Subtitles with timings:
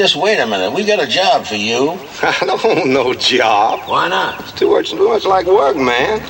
[0.00, 0.72] Just wait a minute.
[0.72, 1.90] We got a job for you.
[2.22, 3.86] I don't want no job.
[3.86, 4.40] Why not?
[4.40, 6.22] It's too much, too much like work, man.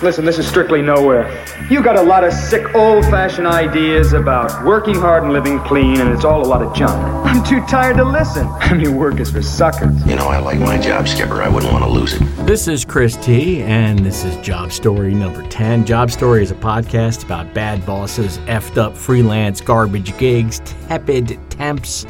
[0.00, 1.44] Listen, this is strictly nowhere.
[1.68, 6.10] You got a lot of sick, old-fashioned ideas about working hard and living clean, and
[6.10, 6.94] it's all a lot of junk.
[7.26, 8.46] I'm too tired to listen.
[8.60, 10.06] I mean, work is for suckers.
[10.06, 11.42] You know, I like my job, Skipper.
[11.42, 12.20] I wouldn't want to lose it.
[12.46, 15.84] This is Chris T, and this is Job Story number 10.
[15.84, 22.06] Job Story is a podcast about bad bosses, effed up freelance garbage gigs, tepid temps,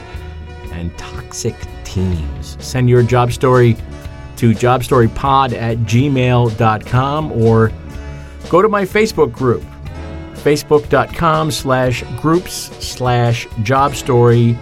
[0.76, 1.54] and toxic
[1.84, 2.56] teams.
[2.60, 3.76] Send your job story
[4.36, 7.72] to jobstorypod at gmail.com or
[8.48, 9.64] go to my Facebook group,
[10.34, 12.52] facebook.com slash groups
[12.86, 14.56] slash jobstorypod.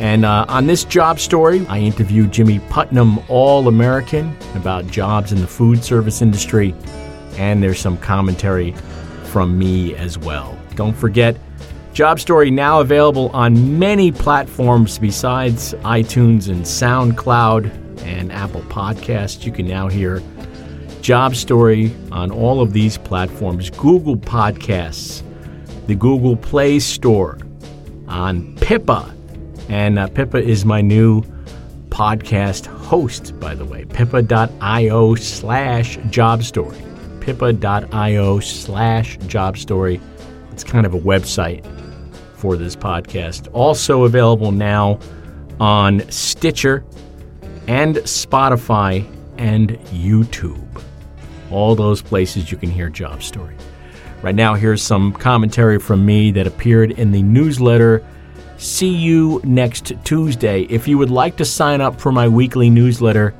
[0.00, 5.42] And uh, on this job story, I interviewed Jimmy Putnam, All American, about jobs in
[5.42, 6.74] the food service industry.
[7.36, 8.72] And there's some commentary
[9.24, 10.58] from me as well.
[10.74, 11.36] Don't forget,
[12.00, 19.44] Job Story now available on many platforms besides iTunes and SoundCloud and Apple Podcasts.
[19.44, 20.22] You can now hear
[21.02, 25.22] Job Story on all of these platforms Google Podcasts,
[25.88, 27.38] the Google Play Store,
[28.08, 29.14] on Pippa.
[29.68, 31.20] And uh, Pippa is my new
[31.90, 33.84] podcast host, by the way.
[33.84, 36.78] Pippa.io slash job story.
[37.20, 40.00] Pippa.io slash job story.
[40.50, 41.62] It's kind of a website
[42.40, 43.48] for this podcast.
[43.52, 44.98] Also available now
[45.60, 46.84] on Stitcher
[47.68, 50.82] and Spotify and YouTube.
[51.50, 53.56] All those places you can hear Job Story.
[54.22, 58.04] Right now, here's some commentary from me that appeared in the newsletter.
[58.58, 60.62] See you next Tuesday.
[60.62, 63.34] If you would like to sign up for my weekly newsletter,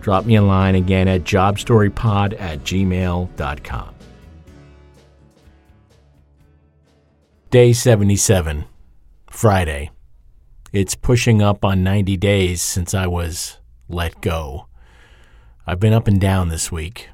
[0.00, 3.93] drop me a line again at jobstorypod at gmail.com.
[7.54, 8.64] Day 77,
[9.30, 9.92] Friday.
[10.72, 14.66] It's pushing up on 90 days since I was let go.
[15.64, 17.10] I've been up and down this week.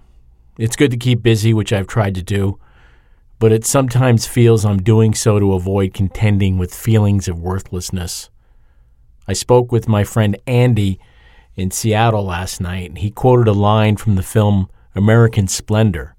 [0.57, 2.59] It's good to keep busy, which I've tried to do,
[3.39, 8.31] but it sometimes feels I'm doing so to avoid contending with feelings of worthlessness.
[9.29, 10.99] I spoke with my friend Andy
[11.55, 16.17] in Seattle last night, and he quoted a line from the film American Splendor.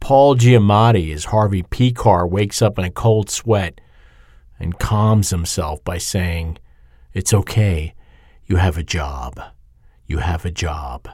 [0.00, 3.80] Paul Giamatti, as Harvey Pekar, wakes up in a cold sweat
[4.58, 6.58] and calms himself by saying,
[7.12, 7.94] It's okay.
[8.46, 9.40] You have a job.
[10.06, 11.08] You have a job.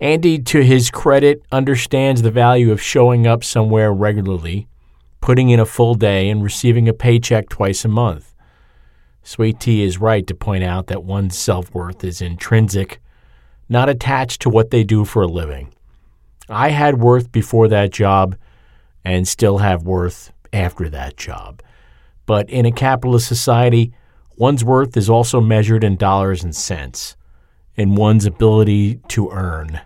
[0.00, 4.68] Andy, to his credit, understands the value of showing up somewhere regularly,
[5.20, 8.34] putting in a full day, and receiving a paycheck twice a month.
[9.24, 13.00] Sweet Tea is right to point out that one's self worth is intrinsic,
[13.68, 15.74] not attached to what they do for a living.
[16.48, 18.36] I had worth before that job
[19.04, 21.62] and still have worth after that job.
[22.26, 23.92] But in a capitalist society,
[24.36, 27.16] one's worth is also measured in dollars and cents,
[27.74, 29.80] in one's ability to earn.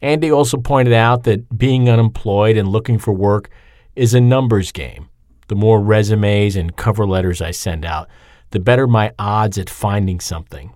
[0.00, 3.50] Andy also pointed out that being unemployed and looking for work
[3.94, 5.08] is a numbers game.
[5.48, 8.08] The more resumes and cover letters I send out,
[8.50, 10.72] the better my odds at finding something.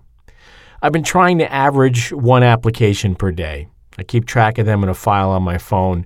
[0.81, 3.67] I've been trying to average one application per day.
[3.97, 6.05] I keep track of them in a file on my phone.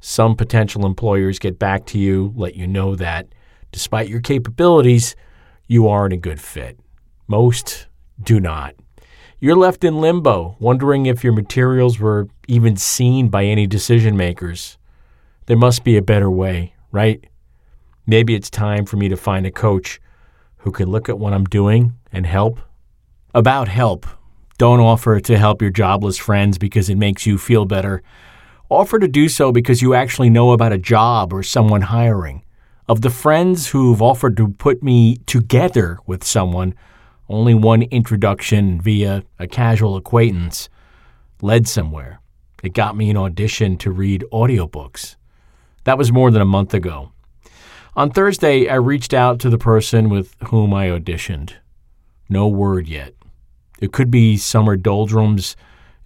[0.00, 3.28] Some potential employers get back to you, let you know that,
[3.72, 5.16] despite your capabilities,
[5.66, 6.78] you aren't a good fit.
[7.26, 7.86] Most
[8.22, 8.74] do not.
[9.40, 14.78] You're left in limbo, wondering if your materials were even seen by any decision makers.
[15.46, 17.24] There must be a better way, right?
[18.06, 20.00] Maybe it's time for me to find a coach
[20.58, 22.58] who can look at what I'm doing and help.
[23.34, 24.06] About help,
[24.58, 28.02] don't offer to help your jobless friends because it makes you feel better.
[28.68, 32.44] Offer to do so because you actually know about a job or someone hiring.
[32.88, 36.74] Of the friends who've offered to put me together with someone,
[37.28, 40.68] only one introduction via a casual acquaintance
[41.40, 42.20] led somewhere.
[42.62, 45.16] It got me an audition to read audiobooks.
[45.84, 47.12] That was more than a month ago.
[47.94, 51.52] On Thursday, I reached out to the person with whom I auditioned.
[52.28, 53.14] No word yet.
[53.80, 55.56] It could be summer doldrums,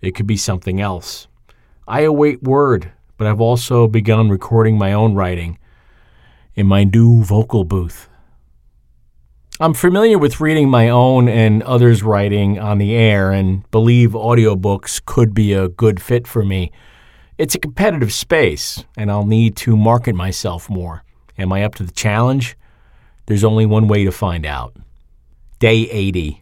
[0.01, 1.27] it could be something else.
[1.89, 5.59] I await word, but I've also begun recording my own writing
[6.55, 8.09] in my new vocal booth.
[9.61, 15.05] I'm familiar with reading my own and others' writing on the air and believe audiobooks
[15.05, 16.73] could be a good fit for me.
[17.39, 21.05] It's a competitive space, and I'll need to market myself more.
[21.39, 22.57] Am I up to the challenge?
[23.27, 24.77] There's only one way to find out.
[25.59, 26.42] Day 80.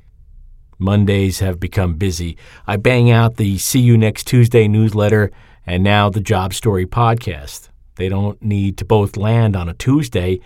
[0.80, 2.36] Mondays have become busy.
[2.66, 5.30] I bang out the See You Next Tuesday newsletter
[5.66, 7.68] and now the Job Story podcast.
[7.96, 10.40] They don't need to both land on a Tuesday.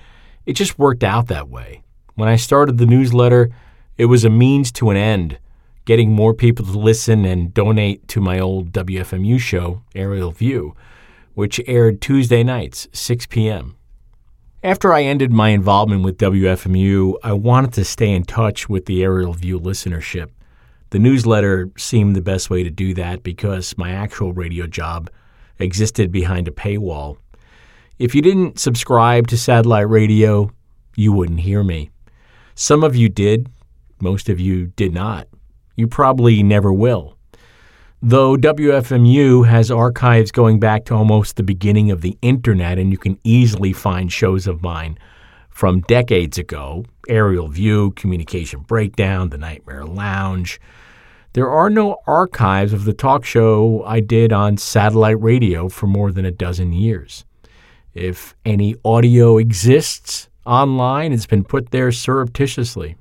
[0.44, 1.82] It just worked out that way.
[2.14, 3.50] When I started the newsletter,
[3.96, 5.38] it was a means to an end,
[5.84, 10.74] getting more people to listen and donate to my old WFMU show, Aerial View,
[11.34, 13.76] which aired Tuesday nights, 6 p.m.
[14.64, 19.02] After I ended my involvement with WFMU, I wanted to stay in touch with the
[19.02, 20.30] Aerial View listenership.
[20.88, 25.10] The newsletter seemed the best way to do that because my actual radio job
[25.58, 27.18] existed behind a paywall.
[27.98, 30.50] If you didn't subscribe to satellite radio,
[30.96, 31.90] you wouldn't hear me.
[32.54, 33.50] Some of you did,
[34.00, 35.28] most of you did not.
[35.76, 37.13] You probably never will.
[38.06, 42.98] Though WFMU has archives going back to almost the beginning of the internet, and you
[42.98, 44.98] can easily find shows of mine
[45.48, 50.60] from decades ago Aerial View, Communication Breakdown, The Nightmare Lounge.
[51.32, 56.12] There are no archives of the talk show I did on satellite radio for more
[56.12, 57.24] than a dozen years.
[57.94, 62.96] If any audio exists online, it's been put there surreptitiously.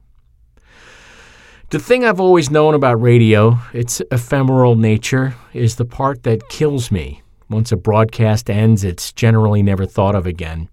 [1.73, 6.91] The thing I've always known about radio, its ephemeral nature, is the part that kills
[6.91, 7.23] me.
[7.49, 10.69] Once a broadcast ends, it's generally never thought of again.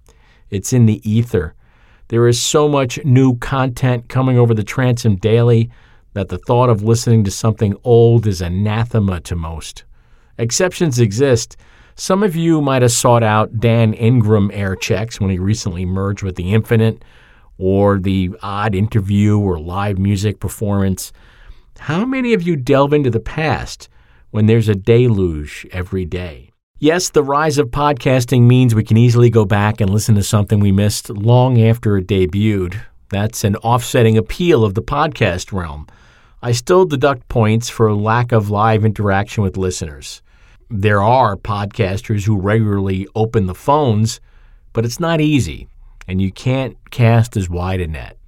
[0.50, 1.54] It's in the ether.
[2.08, 5.70] There is so much new content coming over the transom daily
[6.12, 9.84] that the thought of listening to something old is anathema to most.
[10.36, 11.56] Exceptions exist.
[11.94, 16.22] Some of you might have sought out Dan Ingram air checks when he recently merged
[16.22, 17.02] with The Infinite
[17.60, 21.12] or the odd interview or live music performance.
[21.78, 23.88] How many of you delve into the past
[24.30, 26.50] when there's a deluge every day?
[26.78, 30.60] Yes, the rise of podcasting means we can easily go back and listen to something
[30.60, 32.80] we missed long after it debuted.
[33.10, 35.86] That's an offsetting appeal of the podcast realm.
[36.42, 40.22] I still deduct points for lack of live interaction with listeners.
[40.70, 44.20] There are podcasters who regularly open the phones,
[44.72, 45.68] but it's not easy
[46.10, 48.18] and you can't cast as wide a net.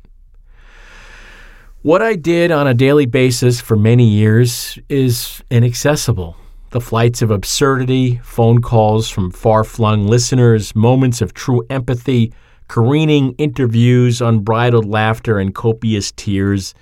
[1.83, 6.37] What I did on a daily basis for many years is inaccessible.
[6.71, 12.33] The flights of absurdity, phone calls from far flung listeners, moments of true empathy,
[12.69, 16.75] careening interviews, unbridled laughter, and copious tears.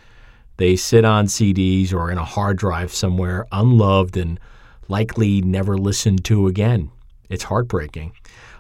[0.59, 4.39] They sit on CDs or in a hard drive somewhere, unloved and
[4.87, 6.91] likely never listened to again.
[7.31, 8.13] It's heartbreaking.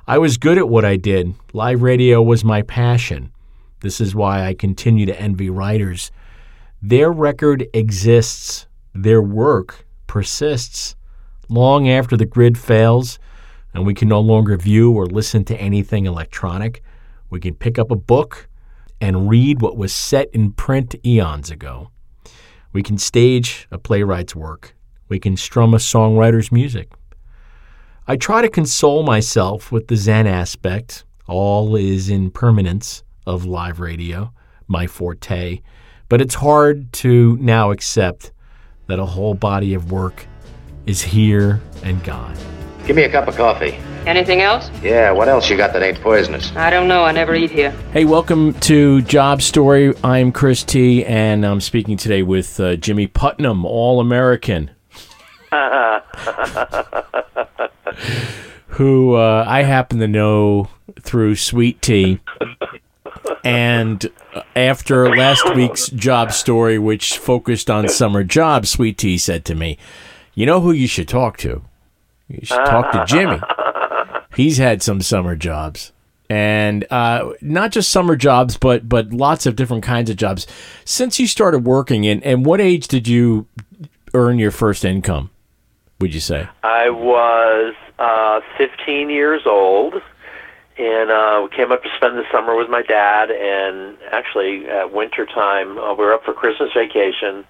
[0.06, 1.35] I was good at what I did.
[1.52, 3.32] Live radio was my passion.
[3.81, 6.11] This is why I continue to envy writers.
[6.82, 10.97] Their record exists, their work persists
[11.49, 13.19] long after the grid fails
[13.75, 16.82] and we can no longer view or listen to anything electronic.
[17.29, 18.49] We can pick up a book
[19.00, 21.91] and read what was set in print eons ago.
[22.73, 24.75] We can stage a playwright's work.
[25.08, 26.91] We can strum a songwriter's music.
[28.08, 31.05] I try to console myself with the Zen aspect.
[31.26, 34.32] All is impermanence of live radio,
[34.67, 35.61] my forte.
[36.08, 38.32] But it's hard to now accept
[38.88, 40.26] that a whole body of work
[40.87, 42.37] is here and gone.
[42.87, 43.79] Give me a cup of coffee.
[44.06, 44.70] Anything else?
[44.82, 46.50] Yeah, what else you got that ain't poisonous?
[46.56, 47.05] I don't know.
[47.05, 47.70] I never eat here.
[47.93, 49.94] Hey, welcome to Job Story.
[50.03, 54.70] I'm Chris T, and I'm speaking today with uh, Jimmy Putnam, All American.
[58.69, 60.69] who uh, I happen to know
[61.01, 62.21] through Sweet Tea.
[63.45, 64.11] And
[64.55, 69.79] after last week's job story, which focused on summer jobs, Sweet Tea said to me,
[70.35, 71.63] You know who you should talk to?
[72.29, 73.41] You should talk to Jimmy.
[74.37, 75.93] He's had some summer jobs.
[76.29, 80.47] And uh, not just summer jobs, but but lots of different kinds of jobs.
[80.85, 83.47] Since you started working, and, and what age did you
[84.15, 85.31] earn your first income?
[86.01, 86.49] Would you say?
[86.63, 89.95] I was uh, 15 years old,
[90.79, 93.31] and uh, we came up to spend the summer with my dad.
[93.31, 97.45] And actually, at winter time, uh, we were up for Christmas vacation.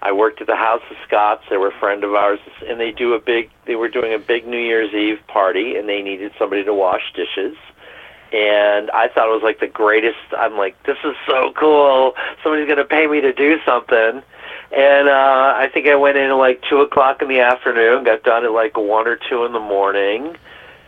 [0.00, 1.42] I worked at the House of Scots.
[1.50, 2.38] They were a friend of ours,
[2.68, 3.50] and they do a big.
[3.66, 7.02] They were doing a big New Year's Eve party, and they needed somebody to wash
[7.14, 7.56] dishes.
[8.32, 10.18] And I thought it was like the greatest.
[10.36, 12.14] I'm like, this is so cool.
[12.44, 14.22] Somebody's going to pay me to do something.
[14.70, 18.22] And uh, I think I went in at like two o'clock in the afternoon, got
[18.22, 20.36] done at like one or two in the morning,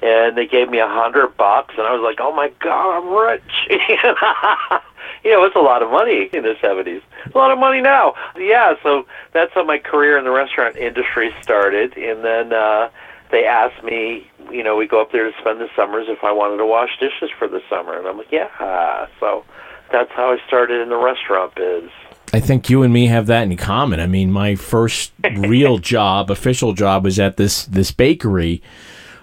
[0.03, 3.09] and they gave me a hundred bucks, and I was like, "Oh my god, I'm
[3.09, 3.43] rich!"
[5.25, 7.01] you know, it's a lot of money in the seventies.
[7.33, 8.15] A lot of money now.
[8.37, 12.91] Yeah, so that's how my career in the restaurant industry started, and then uh,
[13.31, 16.33] they asked me, you know, we go up there to spend the summers if I
[16.33, 19.07] wanted to wash dishes for the summer, and I'm like, yeah.
[19.21, 19.45] So
[19.91, 21.91] that's how I started in the restaurant biz.
[22.33, 23.99] I think you and me have that in common.
[24.01, 28.63] I mean, my first real job, official job, was at this this bakery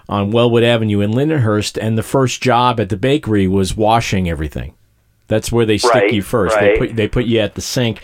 [0.08, 4.74] on Wellwood Avenue in Lindenhurst, and the first job at the bakery was washing everything.
[5.26, 6.56] That's where they stick Right, you first.
[6.56, 6.78] right.
[6.78, 8.02] They put they put you at the sink.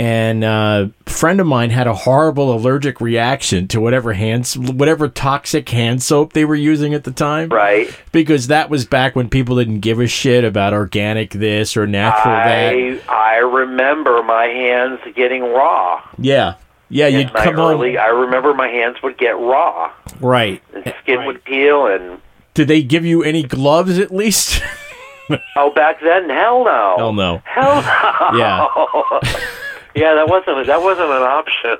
[0.00, 5.08] And uh, a friend of mine had a horrible allergic reaction to whatever hand, whatever
[5.08, 7.50] toxic hand soap they were using at the time.
[7.50, 7.94] Right.
[8.10, 12.32] Because that was back when people didn't give a shit about organic this or natural
[12.34, 12.72] that.
[12.72, 16.00] I I remember my hands getting raw.
[16.16, 16.54] Yeah,
[16.88, 17.08] yeah.
[17.08, 19.92] You'd In my come early, home, I remember my hands would get raw.
[20.18, 20.62] right?
[20.72, 22.22] The skin would peel, and
[22.54, 24.62] Did they give you any gloves at least?
[25.56, 26.94] oh, back then, hell no.
[26.96, 27.42] Hell no.
[27.44, 28.38] Hell no.
[28.38, 29.36] Yeah.
[29.94, 31.76] yeah, that wasn't that wasn't an option.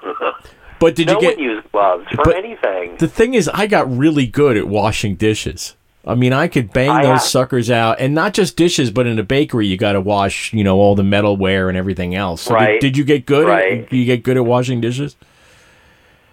[0.78, 1.36] But did no you get?
[1.36, 2.96] one used gloves for but- anything.
[2.96, 5.76] The thing is, I got really good at washing dishes.
[6.06, 9.18] I mean, I could bang I those suckers out, and not just dishes, but in
[9.18, 12.40] a bakery, you got to wash, you know, all the metalware and everything else.
[12.40, 12.80] So did- Right.
[12.80, 13.46] Did, you get good?
[13.46, 13.82] Right.
[13.84, 15.16] At, you get good at washing dishes?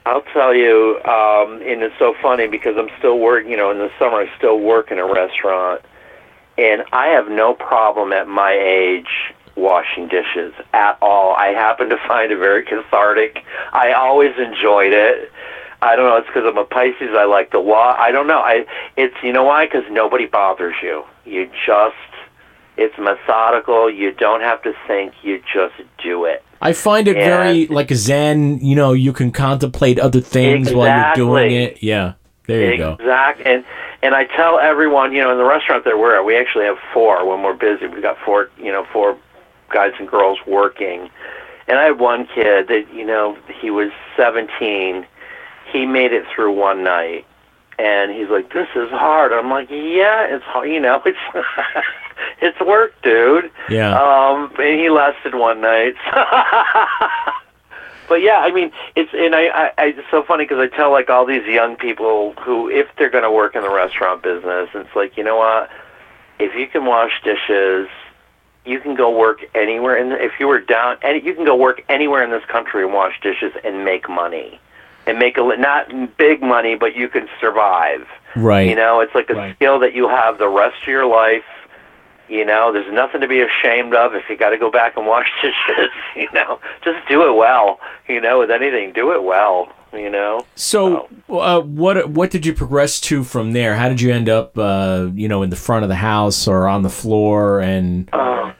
[0.05, 3.51] I'll tell you, um, and it's so funny because I'm still working.
[3.51, 5.81] You know, in the summer, I still work in a restaurant,
[6.57, 11.34] and I have no problem at my age washing dishes at all.
[11.34, 13.44] I happen to find it very cathartic.
[13.74, 15.32] I always enjoyed it.
[15.82, 16.18] I don't know.
[16.18, 17.10] It's because I'm a Pisces.
[17.12, 17.98] I like to wash.
[18.00, 18.40] I don't know.
[18.40, 18.66] I.
[18.96, 19.66] It's you know why?
[19.66, 21.04] Because nobody bothers you.
[21.26, 21.96] You just.
[22.78, 23.90] It's methodical.
[23.90, 25.14] You don't have to think.
[25.24, 26.44] You just do it.
[26.62, 28.60] I find it very like zen.
[28.60, 31.84] You know, you can contemplate other things while you're doing it.
[31.84, 32.14] Yeah,
[32.48, 32.94] there you go.
[32.94, 33.42] Exact.
[33.42, 33.64] And
[34.02, 36.78] and I tell everyone, you know, in the restaurant that we're at, we actually have
[36.94, 37.88] four when we're busy.
[37.88, 39.18] We've got four, you know, four
[39.69, 41.09] guys and girls working.
[41.67, 45.05] And I had one kid that, you know, he was 17.
[45.71, 47.25] He made it through one night.
[47.79, 50.67] And he's like, "This is hard." I'm like, "Yeah, it's hard.
[50.67, 51.19] You know, it's
[52.41, 53.91] it's work, dude." Yeah.
[53.91, 55.93] Um, and he lasted one night.
[58.09, 60.91] but yeah, I mean, it's and I, I, I it's so funny because I tell
[60.91, 64.69] like all these young people who, if they're going to work in the restaurant business,
[64.74, 65.69] it's like you know what,
[66.39, 67.88] if you can wash dishes,
[68.67, 69.95] you can go work anywhere.
[69.97, 72.93] And if you were down, any, you can go work anywhere in this country and
[72.93, 74.59] wash dishes and make money,
[75.05, 78.05] and make a li- not big money, but you can survive.
[78.36, 78.67] Right.
[78.69, 79.55] You know, it's like a Right.
[79.55, 81.43] skill that you have the rest of your life.
[82.29, 85.07] You know, there's nothing to be ashamed of if you got to go back and
[85.07, 85.89] wash dishes.
[86.15, 87.79] You know, just do it well.
[88.09, 89.69] You know, with anything, do it well.
[89.93, 90.45] You know.
[90.55, 93.75] So, uh, what what did you progress to from there?
[93.75, 96.67] How did you end up, uh, you know, in the front of the house or
[96.67, 97.62] on the floor?
[97.62, 98.57] And crap.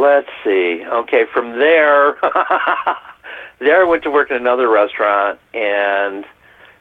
[0.00, 0.82] Let's see.
[0.82, 2.16] Okay, from there,
[3.58, 6.24] there I went to work in another restaurant, and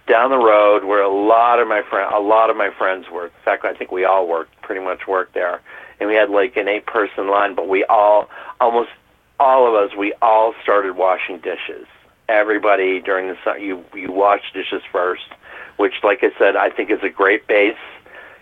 [0.07, 3.33] down the road where a lot of my friend, a lot of my friends work.
[3.37, 5.59] In fact, I think we all worked, pretty much worked there,
[5.99, 8.29] and we had like an eight-person line, but we all,
[8.61, 8.89] almost
[9.37, 11.87] all of us, we all started washing dishes.
[12.29, 15.27] Everybody during the summer, you you wash dishes first,
[15.75, 17.75] which, like I said, I think is a great base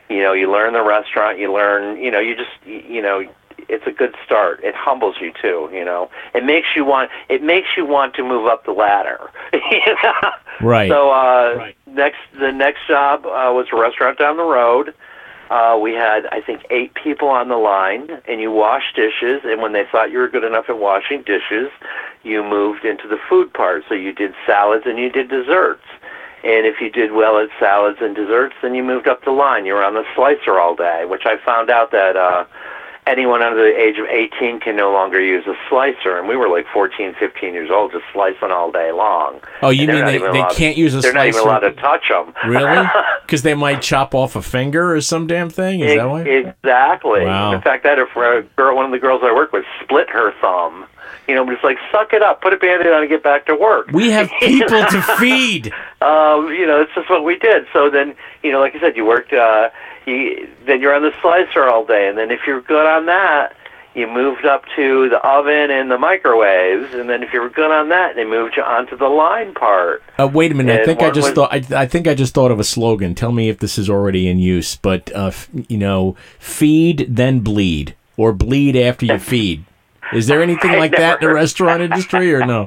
[0.10, 3.28] you know you learn the restaurant you learn you know you just you know
[3.70, 7.42] it's a good start it humbles you too you know it makes you want it
[7.44, 10.32] makes you want to move up the ladder You know?
[10.62, 10.90] Right.
[10.90, 11.76] so uh Right.
[11.88, 14.94] next the next job uh, was a restaurant down the road
[15.50, 19.62] uh we had i think eight people on the line and you washed dishes and
[19.62, 21.70] when they thought you were good enough at washing dishes
[22.24, 25.84] you moved into the food part so you did salads and you did desserts
[26.44, 29.66] and if you did well at salads and desserts, then you moved up the line.
[29.66, 32.46] You were on the slicer all day, which I found out that uh,
[33.08, 36.18] anyone under the age of 18 can no longer use a slicer.
[36.18, 39.40] And we were like 14, 15 years old, just slicing all day long.
[39.62, 41.14] Oh, you mean they- they can't use a slicer?
[41.14, 42.34] They're not even allowed to touch them.
[42.46, 42.88] really,
[43.26, 45.80] because they might chop off a finger or some damn thing.
[45.80, 46.22] Is that why?
[46.24, 47.26] Exactly.
[47.26, 47.54] Wow.
[47.54, 50.10] In fact, I had a, a girl, one of the girls I work with, split
[50.10, 50.86] her thumb.
[51.28, 53.46] You know, but it's like, suck it up, put a band-aid on and get back
[53.48, 53.88] to work.
[53.92, 55.68] We have people to feed.
[56.02, 57.66] um, you know, it's just what we did.
[57.74, 59.34] So then, you know, like I said, you worked.
[59.34, 59.70] Uh,
[60.08, 63.56] you, then you're on the slicer all day, and then if you're good on that,
[63.94, 67.72] you moved up to the oven and the microwaves, and then if you were good
[67.72, 70.04] on that, they moved you onto the line part.
[70.20, 70.82] Uh, wait a minute.
[70.82, 71.52] I think I just was- thought.
[71.52, 73.16] I, I think I just thought of a slogan.
[73.16, 74.76] Tell me if this is already in use.
[74.76, 79.66] But uh, f- you know, feed then bleed, or bleed after you feed.
[80.14, 82.66] Is there anything like that in the restaurant industry, or no?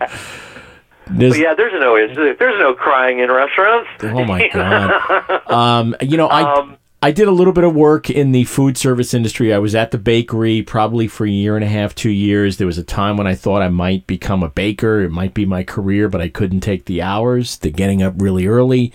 [1.08, 3.88] There's- yeah, there's no there's no crying in restaurants.
[4.02, 5.40] Oh my god.
[5.50, 8.76] Um, you know, I Um, I did a little bit of work in the food
[8.76, 9.54] service industry.
[9.54, 12.58] I was at the bakery probably for a year and a half, two years.
[12.58, 15.00] There was a time when I thought I might become a baker.
[15.00, 17.56] It might be my career, but I couldn't take the hours.
[17.56, 18.92] The getting up really early.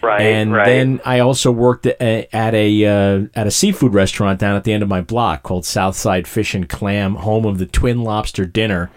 [0.00, 0.64] right, and right.
[0.64, 4.62] then I also worked at a at a, uh, at a seafood restaurant down at
[4.62, 8.46] the end of my block called Southside Fish and Clam, home of the Twin Lobster
[8.46, 8.92] Dinner.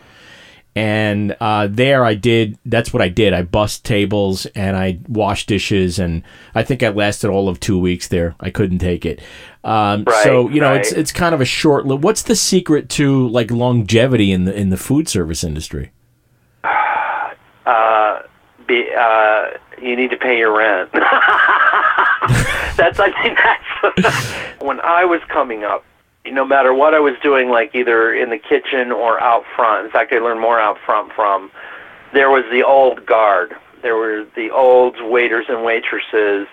[0.76, 3.34] And uh, there I did, that's what I did.
[3.34, 6.00] I bussed tables and I washed dishes.
[6.00, 6.24] And
[6.56, 8.36] I think I lasted all of two weeks there.
[8.40, 9.22] I couldn't take it.
[9.64, 11.00] Um, Right, so, you know, it's, right.
[11.00, 14.70] it's kind of a short, li- what's the secret to like longevity in the, in
[14.70, 15.92] the food service industry?
[18.68, 19.46] Be, uh,
[19.82, 20.90] you need to pay your rent.
[20.94, 21.04] that's
[23.00, 25.84] I think that's when I was coming up.
[26.26, 29.86] No matter what I was doing, like either in the kitchen or out front.
[29.86, 31.52] In fact, I learned more out front from.
[32.14, 33.56] There was the old guard.
[33.82, 36.48] There were the old waiters and waitresses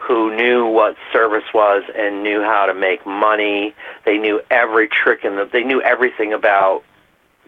[0.00, 3.74] who knew what service was and knew how to make money.
[4.06, 5.48] They knew every trick in the.
[5.52, 6.82] They knew everything about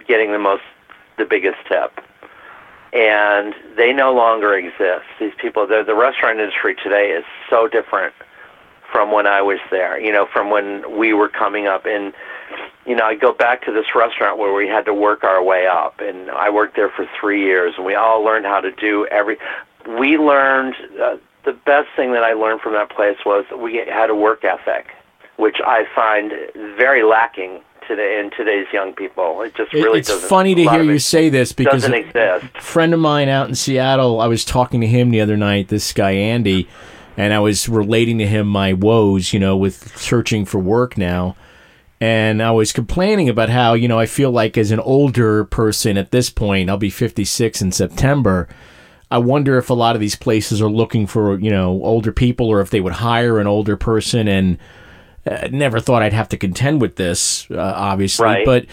[0.06, 0.62] getting the most,
[1.16, 1.98] the biggest tip
[2.94, 5.04] and they no longer exist.
[5.18, 8.14] These people, the, the restaurant industry today is so different
[8.94, 10.00] from when I was there.
[10.00, 12.14] You know, from when we were coming up, and
[12.86, 15.66] you know, I go back to this restaurant where we had to work our way
[15.66, 19.04] up, and I worked there for three years, and we all learned how to do
[19.06, 19.36] every.
[19.98, 24.10] We learned uh, the best thing that I learned from that place was we had
[24.10, 24.86] a work ethic,
[25.38, 26.32] which I find
[26.78, 29.42] very lacking today in today's young people.
[29.42, 32.46] It just really it's funny to hear you say this because doesn't exist.
[32.58, 35.92] friend of mine out in Seattle, I was talking to him the other night, this
[35.92, 36.68] guy Andy,
[37.16, 41.36] and I was relating to him my woes, you know, with searching for work now.
[42.00, 45.96] And I was complaining about how, you know, I feel like as an older person
[45.96, 48.48] at this point, I'll be 56 in September.
[49.10, 52.48] I wonder if a lot of these places are looking for, you know, older people
[52.48, 54.58] or if they would hire an older person and
[55.26, 58.24] uh, never thought I'd have to contend with this, uh, obviously.
[58.24, 58.44] Right.
[58.44, 58.66] But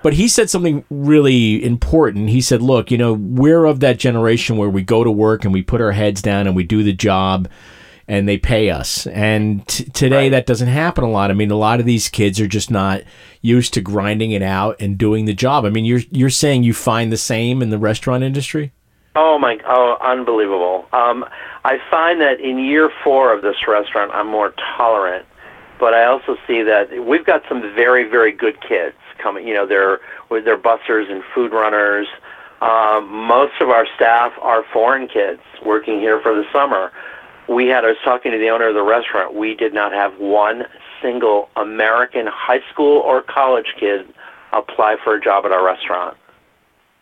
[0.00, 2.30] but he said something really important.
[2.30, 5.52] He said, "Look, you know, we're of that generation where we go to work and
[5.52, 7.48] we put our heads down and we do the job."
[8.10, 11.30] And they pay us, and t- today that doesn't happen a lot.
[11.30, 13.02] I mean, a lot of these kids are just not
[13.42, 15.66] used to grinding it out and doing the job.
[15.66, 18.72] I mean, you're you're saying you find the same in the restaurant industry?
[19.14, 19.58] Oh my!
[19.66, 20.86] Oh, unbelievable.
[20.92, 21.26] Um,
[21.64, 25.26] I find that in year four of this restaurant, I'm more tolerant,
[25.78, 29.46] but I also see that we've got some very, very good kids coming.
[29.46, 30.00] You know, they're
[30.30, 32.06] they're busters and food runners.
[32.60, 36.90] Um, most of our staff are foreign kids working here for the summer.
[37.48, 37.84] We had.
[37.84, 39.34] I was talking to the owner of the restaurant.
[39.34, 40.64] We did not have one
[41.00, 44.06] single American high school or college kid
[44.52, 46.16] apply for a job at our restaurant.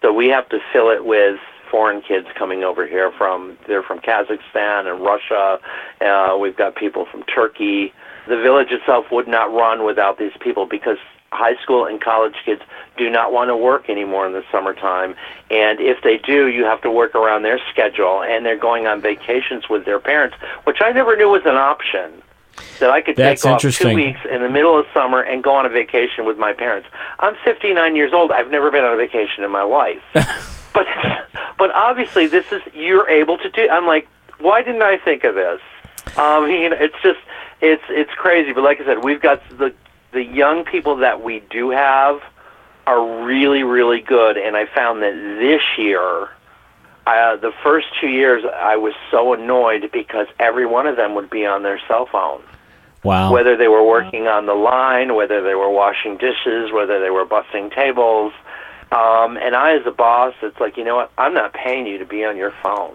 [0.03, 1.39] So we have to fill it with
[1.71, 5.59] foreign kids coming over here from they're from Kazakhstan and Russia.
[6.01, 7.93] Uh, we've got people from Turkey.
[8.29, 10.99] The village itself would not run without these people because
[11.33, 12.63] high school and college kids
[12.97, 15.15] do not want to work anymore in the summertime.
[15.51, 19.01] And if they do, you have to work around their schedule and they're going on
[19.01, 22.23] vacations with their parents, which I never knew was an option.
[22.81, 25.55] That I could That's take off two weeks in the middle of summer and go
[25.55, 26.89] on a vacation with my parents.
[27.19, 28.33] I'm 59 years old.
[28.33, 30.01] I've never been on a vacation in my life.
[30.73, 30.87] but
[31.59, 33.69] but obviously this is you're able to do.
[33.69, 35.61] I'm like, why didn't I think of this?
[36.17, 37.21] Um, you know, it's just
[37.61, 38.53] it's it's crazy.
[38.53, 39.75] But like I said, we've got the
[40.13, 42.23] the young people that we do have
[42.87, 46.29] are really really good, and I found that this year.
[47.09, 51.31] Uh, the first two years, I was so annoyed because every one of them would
[51.31, 52.43] be on their cell phone
[53.07, 53.31] Wow.
[53.33, 57.25] whether they were working on the line, whether they were washing dishes, whether they were
[57.25, 58.33] bussing tables.
[58.91, 61.13] Um, and I, as a boss, it's like, you know what?
[61.17, 62.95] I'm not paying you to be on your phone.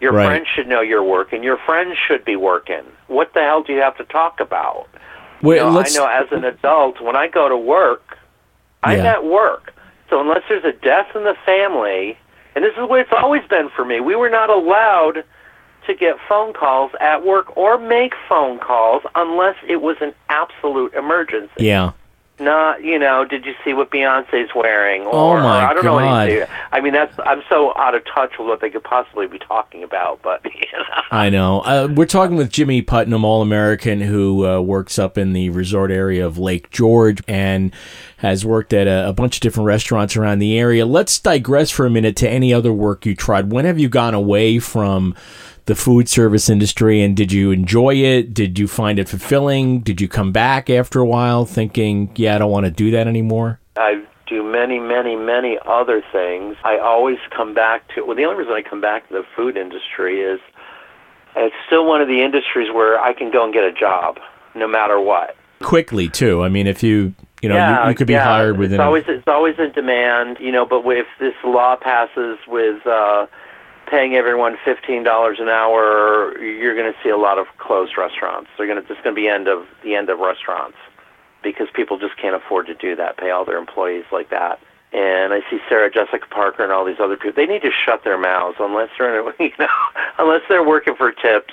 [0.00, 0.26] Your Right.
[0.26, 1.44] friends should know you're working.
[1.44, 2.82] Your friends should be working.
[3.06, 4.88] What the hell do you have to talk about?
[5.42, 8.18] Wait, You know, I know as an adult, when I go to work,
[8.84, 9.12] I'm Yeah.
[9.12, 9.72] at work.
[10.10, 12.16] So unless there's a death in the family,
[12.54, 15.24] and this is the way it's always been for me, we were not allowed
[15.86, 20.94] to get phone calls at work or make phone calls unless it was an absolute
[20.94, 21.50] emergency.
[21.58, 21.92] yeah.
[22.40, 25.02] Not, you know, did you see what Beyonce's wearing?
[25.02, 26.28] Or, Oh, my or I don't know God.
[26.28, 26.48] anything.
[26.72, 29.84] I mean, that's I'm so out of touch with what they could possibly be talking
[29.84, 30.20] about.
[30.22, 31.02] But you know.
[31.12, 31.60] I know.
[31.60, 35.92] Uh, we're talking with Jimmy Putnam, All American, who uh, works up in the resort
[35.92, 37.72] area of Lake George and
[38.16, 40.84] has worked at a, a bunch of different restaurants around the area.
[40.86, 43.52] Let's digress for a minute to any other work you tried.
[43.52, 45.14] When have you gone away from
[45.66, 48.34] the food service industry and did you enjoy it?
[48.34, 49.80] Did you find it fulfilling?
[49.80, 53.06] Did you come back after a while thinking, yeah, I don't want to do that
[53.06, 53.60] anymore?
[53.76, 56.56] I do many, many, many other things.
[56.64, 58.04] I always come back to.
[58.04, 60.40] Well, the only reason I come back to the food industry is
[61.36, 64.18] it's still one of the industries where I can go and get a job,
[64.54, 65.36] no matter what.
[65.62, 66.42] Quickly, too.
[66.42, 68.24] I mean, if you, you know, you, you could be yeah.
[68.24, 70.66] hired within It's always it's always in demand, you know.
[70.66, 73.26] But if this law passes with uh,
[73.86, 78.50] paying everyone fifteen dollars an hour, you're going to see a lot of closed restaurants.
[78.56, 80.78] They're going to just going to be end of the end of restaurants
[81.42, 84.60] because people just can't afford to do that, pay all their employees like that
[84.94, 87.32] and I see Sarah Jessica Parker and all these other people.
[87.34, 89.66] They need to shut their mouths unless they're in a, you know
[90.18, 91.52] unless they're working for tips,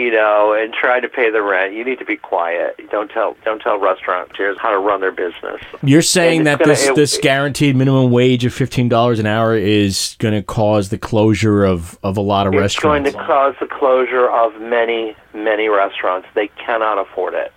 [0.00, 1.74] you know, and trying to pay the rent.
[1.74, 2.80] You need to be quiet.
[2.90, 5.60] Don't tell don't tell restaurateurs how to run their business.
[5.82, 9.26] You're saying it's that gonna- this it- this guaranteed minimum wage of fifteen dollars an
[9.26, 13.08] hour is going to cause the closure of, of a lot of restaurants.
[13.08, 16.26] It's going to cause the closure of many many restaurants.
[16.34, 17.52] They cannot afford it.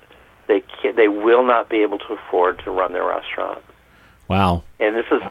[0.47, 3.59] They can, they will not be able to afford to run their restaurant.
[4.27, 4.63] wow.
[4.79, 5.21] And this is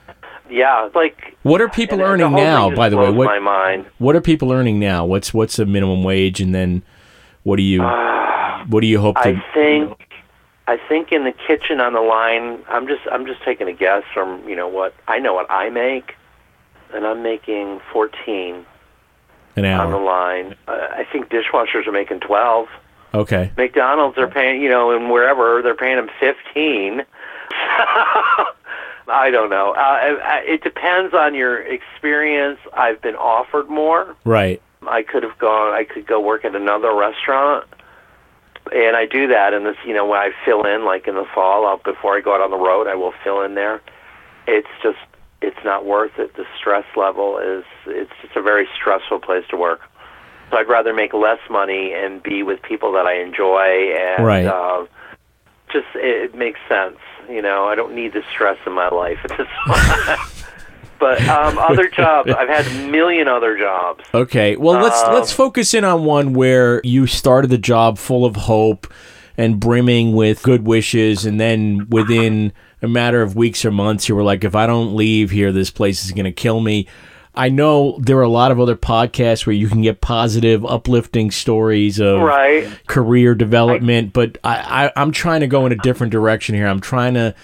[0.50, 2.70] yeah, like What are people earning now?
[2.74, 3.86] By the way, what my mind.
[3.98, 5.04] what are people earning now?
[5.04, 6.82] What's what's the minimum wage, and then
[7.44, 9.28] what do you what do you hope to?
[9.28, 9.98] I think
[10.66, 14.04] I think in the kitchen on the line, I'm just I'm just taking a guess
[14.14, 16.14] from you know what I know what I make,
[16.94, 18.64] and I'm making 14
[19.56, 20.54] an hour on the line.
[20.68, 22.68] Uh, I think dishwashers are making 12.
[23.14, 23.52] Okay.
[23.56, 27.02] McDonald's are paying you know and wherever they're paying them 15.
[29.08, 29.72] I don't know.
[29.72, 32.60] Uh, it depends on your experience.
[32.72, 34.16] I've been offered more.
[34.24, 34.62] Right.
[34.88, 35.72] I could have gone.
[35.74, 37.66] I could go work at another restaurant,
[38.72, 39.54] and I do that.
[39.54, 42.20] And this, you know, when I fill in, like in the fall, I'll, before I
[42.20, 43.80] go out on the road, I will fill in there.
[44.46, 44.98] It's just,
[45.40, 46.34] it's not worth it.
[46.36, 49.80] The stress level is, it's just a very stressful place to work.
[50.50, 54.46] So I'd rather make less money and be with people that I enjoy, and Right.
[54.46, 54.86] uh,
[55.72, 56.98] just it, it makes sense.
[57.30, 60.41] You know, I don't need the stress in my life at this point.
[61.02, 64.04] But um, other jobs, I've had a million other jobs.
[64.14, 64.56] Okay.
[64.56, 68.36] Well, let's Um, let's focus in on one where you started the job full of
[68.36, 68.86] hope
[69.36, 74.14] and brimming with good wishes, and then within a matter of weeks or months, you
[74.14, 76.86] were like, "If I don't leave here, this place is going to kill me."
[77.34, 81.30] I know there are a lot of other podcasts where you can get positive, uplifting
[81.30, 82.68] stories of Right.
[82.86, 86.66] career development, but I, I, I'm trying to go in a different direction here.
[86.66, 87.34] I'm trying to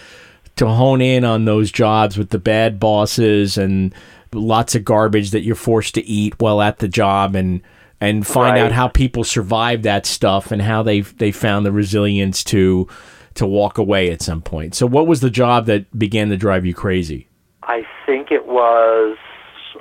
[0.58, 3.94] to hone in on those jobs with the bad bosses and
[4.32, 7.62] lots of garbage that you're forced to eat while at the job and
[8.00, 8.60] and find Right.
[8.62, 12.86] out how people survive that stuff and how they they found the resilience to
[13.34, 14.74] to walk away at some point.
[14.74, 17.28] So what was the job that began to drive you crazy?
[17.62, 19.16] I think it was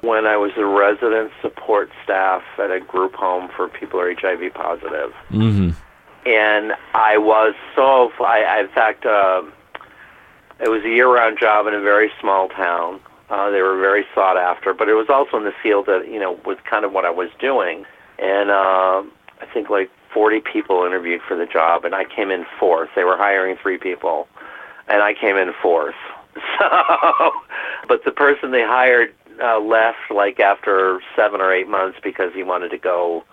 [0.02, 4.10] when I was a resident support staff at a group home for people who are
[4.12, 5.12] HIV positive.
[5.32, 5.74] Mhm.
[6.26, 9.54] And I was so, I, in fact, um
[10.60, 13.00] it was a year-round job in a very small town.
[13.30, 16.20] Uh, they were very sought after, but it was also in the field that you
[16.20, 17.86] know was kind of what I was doing.
[18.20, 22.46] And um, I think like 40 people interviewed for the job, and I came in
[22.60, 22.90] fourth.
[22.96, 24.28] They were hiring three people,
[24.88, 25.96] and I came in fourth.
[26.60, 27.32] So,
[27.88, 32.44] but the person they hired uh, left like after seven or eight months because he
[32.44, 33.24] wanted to go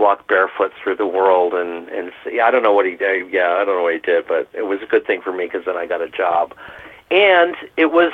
[0.00, 2.40] walk barefoot through the world and and see.
[2.40, 3.30] I don't know what he did.
[3.30, 5.44] Yeah, I don't know what he did, but it was a good thing for me
[5.44, 6.54] because then I got a job,
[7.10, 8.12] and it was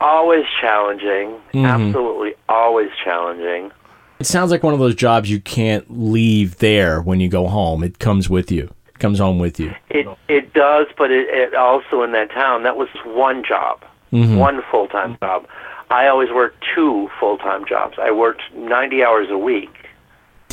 [0.00, 1.40] always challenging.
[1.52, 1.64] Mm-hmm.
[1.64, 3.70] Absolutely, always challenging.
[4.18, 7.82] It sounds like one of those jobs you can't leave there when you go home.
[7.82, 8.72] It comes with you.
[8.88, 9.74] It comes home with you.
[9.90, 13.82] It it does, but it, it also in that town that was one job,
[14.12, 14.36] mm-hmm.
[14.36, 15.46] one full time job.
[15.90, 17.96] I always worked two full time jobs.
[18.00, 19.83] I worked ninety hours a week.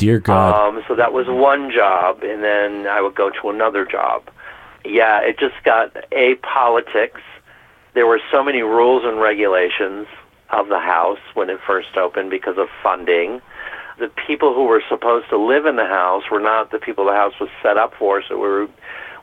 [0.02, 0.74] Dear God.
[0.76, 4.28] Um, so that was one job, and then I would go to another job.
[4.84, 7.20] Yeah, it just got a politics.
[7.94, 10.08] There were so many rules and regulations
[10.50, 13.40] of the house when it first opened because of funding.
[14.00, 17.12] The people who were supposed to live in the house were not the people the
[17.12, 18.24] house was set up for.
[18.28, 18.68] So we were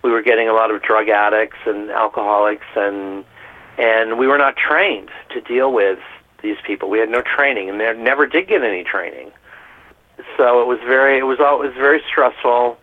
[0.01, 3.25] we were getting a lot of drug addicts and alcoholics, and
[3.77, 5.99] and we were not trained to deal with
[6.41, 6.89] these people.
[6.89, 9.33] We had no training, and they never did get any training
[10.39, 12.77] so it was very it was all it was very stressful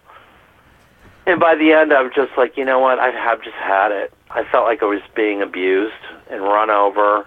[1.27, 3.90] and by the end i was just like you know what i have just had
[3.90, 5.95] it i felt like i was being abused
[6.31, 7.27] and run over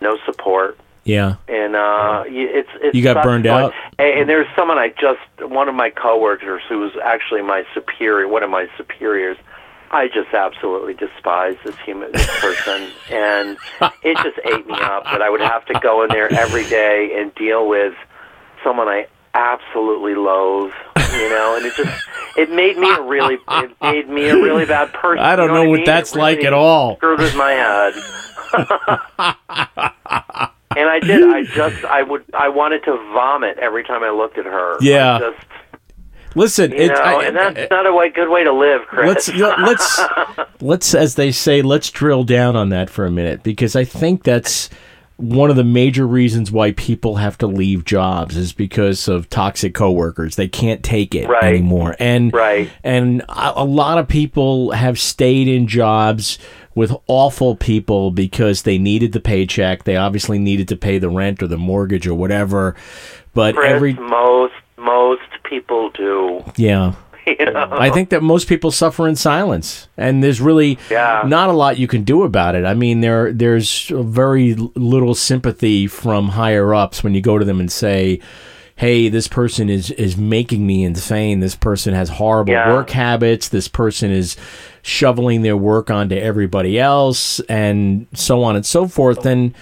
[0.00, 1.36] no support yeah.
[1.48, 3.64] and uh it's it's You got burned fun.
[3.64, 3.72] out?
[3.98, 8.28] and, and there's someone i just one of my coworkers who was actually my superior
[8.28, 9.36] one of my superiors
[9.92, 13.58] I just absolutely despise this human this person, and
[14.04, 17.18] it just ate me up that I would have to go in there every day
[17.18, 17.94] and deal with
[18.62, 20.72] someone I absolutely loathe,
[21.12, 24.66] you know, and it just it made me a really it made me a really
[24.66, 25.22] bad person.
[25.24, 25.84] I don't you know I what mean?
[25.86, 26.96] that's really like at all.
[26.96, 27.94] Screwed with my head.
[30.76, 31.22] and I did.
[31.28, 34.76] I just I would I wanted to vomit every time I looked at her.
[34.80, 35.16] Yeah.
[35.16, 35.46] I just
[36.36, 39.28] Listen, you it, know, I- and that's not a way, good way to live, Chris.
[39.28, 40.00] let's let's
[40.60, 44.22] let's as they say let's drill down on that for a minute because i think
[44.22, 44.70] that's
[45.20, 49.74] one of the major reasons why people have to leave jobs is because of toxic
[49.74, 50.36] coworkers.
[50.36, 51.44] They can't take it Right.
[51.44, 51.94] anymore.
[51.98, 52.70] And Right.
[52.82, 56.38] and a, lot of people have stayed in jobs
[56.74, 59.84] with awful people because they needed the paycheck.
[59.84, 62.74] They obviously needed to pay the rent or the mortgage or whatever.
[63.34, 66.42] But Chris, every most most people do.
[66.56, 66.92] yeah.
[67.26, 67.68] You know?
[67.70, 71.22] I think that most people suffer in silence, and there's really Yeah.
[71.26, 72.64] not a lot you can do about it.
[72.64, 77.60] I mean, there there's very little sympathy from higher ups when you go to them
[77.60, 78.20] and say,
[78.76, 81.40] "Hey, this person is is making me insane.
[81.40, 82.72] This person has horrible Yeah.
[82.72, 83.48] work habits.
[83.48, 84.36] This person is
[84.82, 89.54] shoveling their work onto everybody else, and so on and so forth." And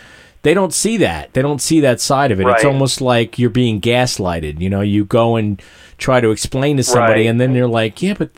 [0.43, 1.33] they don't see that.
[1.35, 2.47] They don't see that side of it.
[2.47, 4.61] It's almost like you're being gaslighted.
[4.61, 5.61] You know, you go and
[5.99, 7.27] try to explain to somebody, Right.
[7.27, 8.31] and then they're like, "Yeah, but."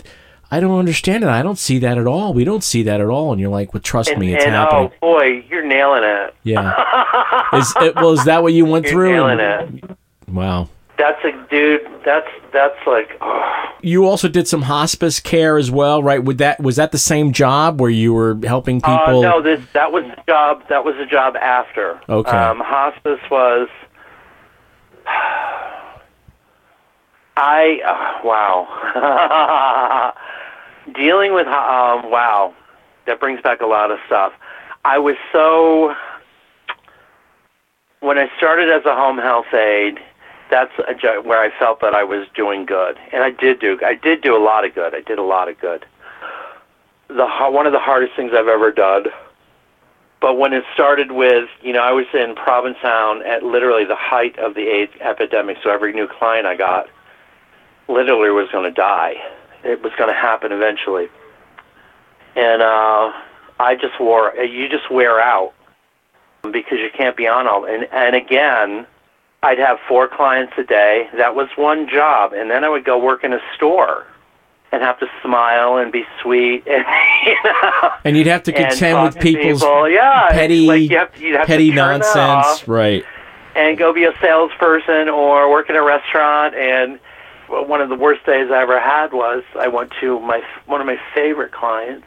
[0.53, 1.29] I don't understand it.
[1.31, 2.35] I don't see that at all.
[2.35, 3.31] We don't see that at all.
[3.31, 4.91] And you're like, well, trust and, me, it's and happening.
[5.01, 6.35] oh boy, you're nailing it.
[6.43, 6.75] Yeah.
[7.57, 9.13] is it, well, is that what you went You're through?
[9.13, 9.97] nailing it.
[10.27, 10.69] Wow.
[10.99, 11.83] That's a dude.
[12.05, 13.11] That's that's like.
[13.21, 16.19] Oh, You also did some hospice care as well, right?
[16.25, 19.23] Would that was that the same job where you were helping uh, people?
[19.23, 20.65] no, this that was the job.
[20.69, 22.01] That was the job after.
[22.09, 22.29] Okay.
[22.37, 23.69] Um, hospice was.
[27.41, 30.13] I uh, wow.
[30.95, 32.55] Dealing with um, wow,
[33.07, 34.35] that brings back a lot of stuff.
[34.85, 35.95] I was so
[38.01, 39.99] when I started as a home health aide.
[40.51, 43.79] That's a where I felt that I was doing good, and I did do.
[43.87, 44.97] I did do a lot of good.
[44.97, 45.87] I did a lot of good.
[47.07, 49.05] The one of the hardest things I've ever done
[50.21, 54.39] but when it started with, you know, I was in Provincetown at literally the height
[54.39, 56.91] of the AIDS epidemic, so every new client I got
[57.91, 59.15] literally was going to die.
[59.65, 61.09] It was going to happen eventually.
[62.37, 63.13] And uh,
[63.59, 65.53] I just wore, you just wear out
[66.43, 67.65] because you can't be on all.
[67.65, 68.87] And, and again,
[69.43, 71.09] I'd have four clients a day.
[71.17, 72.33] That was one job.
[72.33, 74.07] And then I would go work in a store
[74.73, 76.67] and have to smile and be sweet.
[76.67, 76.85] And,
[77.27, 79.89] you know, and you'd have to contend with people's people.
[79.89, 83.05] yeah, petty, like you have to, have petty nonsense, off right?
[83.57, 86.55] and go be a salesperson or work in a restaurant.
[86.55, 87.01] And
[87.51, 90.87] one of the worst days I ever had was I went to my one of
[90.87, 92.07] my favorite clients.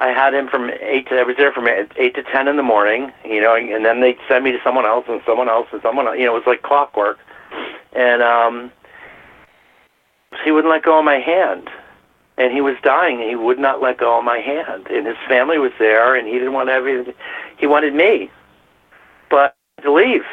[0.00, 2.62] I had him from eight to I was there from eight to ten in the
[2.62, 5.82] morning, you know, and, then they'd send me to someone else and someone else and
[5.82, 6.16] someone else.
[6.18, 7.18] You know, it was like clockwork.
[7.94, 8.70] And um,
[10.44, 11.68] he wouldn't let go of my hand
[12.36, 15.16] and he was dying and he would not let go of my hand and his
[15.26, 17.12] family was there and he didn't want everything
[17.56, 18.30] he wanted me
[19.30, 20.24] but to leave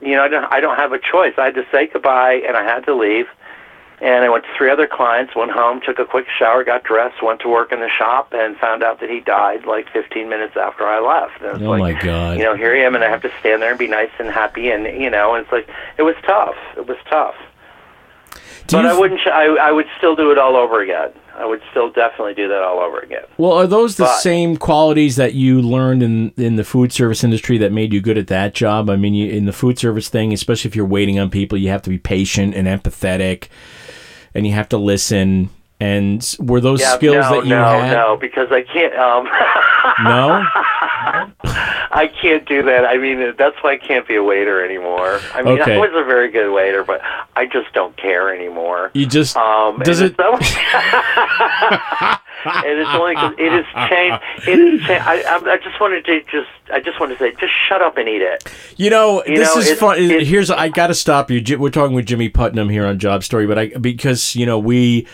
[0.00, 2.56] you know I don't, I don't have a choice I had to say goodbye and
[2.56, 3.26] I had to leave
[4.00, 7.22] and I went to three other clients went home took a quick shower got dressed
[7.22, 10.56] went to work in the shop and found out that he died like 15 minutes
[10.56, 12.38] after I left and Oh like my God.
[12.38, 14.28] you know here I am and I have to stand there and be nice and
[14.28, 17.34] happy and you know and it's like it was tough it was tough
[18.68, 19.20] Do but I wouldn't.
[19.26, 21.10] I I would still do it all over again.
[21.38, 23.22] I would still definitely do that all over again.
[23.36, 27.22] Well, are those the But- same qualities that you learned in in the food service
[27.22, 28.90] industry that made you good at that job?
[28.90, 31.68] I mean, you, in the food service thing, especially if you're waiting on people, you
[31.70, 33.48] have to be patient and empathetic,
[34.34, 35.50] and you have to listen.
[35.80, 37.92] And were those Yeah, skills no, that you no, had?
[37.92, 38.92] no, because I can't.
[38.96, 39.28] Um,
[40.04, 40.44] No?
[41.90, 42.84] I can't do that.
[42.84, 45.20] I mean, that's why I can't be a waiter anymore.
[45.34, 45.76] I mean, Okay.
[45.76, 47.00] I was a very good waiter, but
[47.36, 48.90] I just don't care anymore.
[48.94, 50.14] You just Um, does it?
[50.18, 50.18] it's
[52.44, 54.22] and it's only it has changed.
[54.48, 54.90] It changed.
[54.90, 56.48] I, I, I just wanted to just.
[56.72, 58.44] I just wanted to say, just shut up and eat it.
[58.76, 59.98] You know, You this know, is it's- fun.
[59.98, 61.42] it's- Here's I got to stop you.
[61.58, 65.06] We're talking with Jimmy Putnam here on Job Story, but I because you know we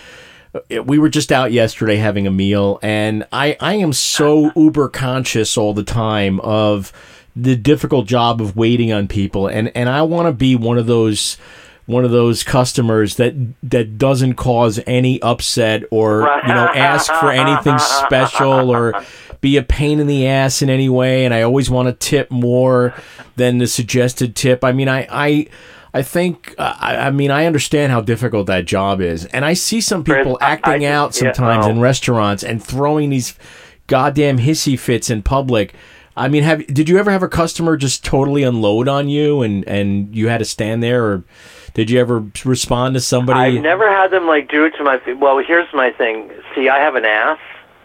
[0.85, 4.61] we were just out yesterday having a meal, and I I am so uh-huh.
[4.61, 6.93] uber conscious all the time of
[7.37, 10.87] the difficult job of waiting on people, and and I want to be one of
[10.87, 11.37] those.
[11.87, 17.31] One of those customers that that doesn't cause any upset or you know ask for
[17.31, 19.05] anything special or
[19.43, 22.31] be a pain in the ass in any way, and I always want to tip
[22.31, 22.95] more
[23.37, 24.65] than the suggested tip.
[24.65, 25.47] I mean, I I
[25.95, 29.55] I think uh, I, I mean I understand how difficult that job is, and I
[29.55, 31.73] see some people Chris, acting I- out yeah, sometimes no.
[31.73, 33.39] in restaurants and throwing these
[33.87, 35.75] goddamn hissy fits in public.
[36.17, 39.67] I mean, have did you ever have a customer just totally unload on you and
[39.69, 41.25] and you had to stand there, or
[41.75, 43.57] did you ever respond to somebody?
[43.57, 45.01] I've never had them like do it to my.
[45.21, 46.31] Well, here's my thing.
[46.55, 47.39] See, I have an ass,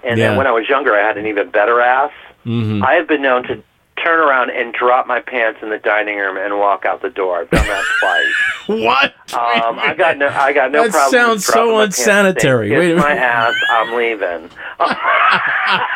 [0.04, 0.30] and Yeah.
[0.30, 2.12] then when I was younger, I had an even better ass.
[2.46, 2.84] Mhm.
[2.84, 3.64] I have been known to
[4.04, 7.40] turn around and drop my pants in the dining room and walk out the door.
[7.42, 8.84] I've done that twice.
[8.86, 9.14] What?
[9.34, 11.12] Um, I got no, I got no That problem.
[11.12, 12.72] sounds so unsanitary.
[12.72, 13.54] Wait a my ass.
[13.72, 14.50] I'm leaving.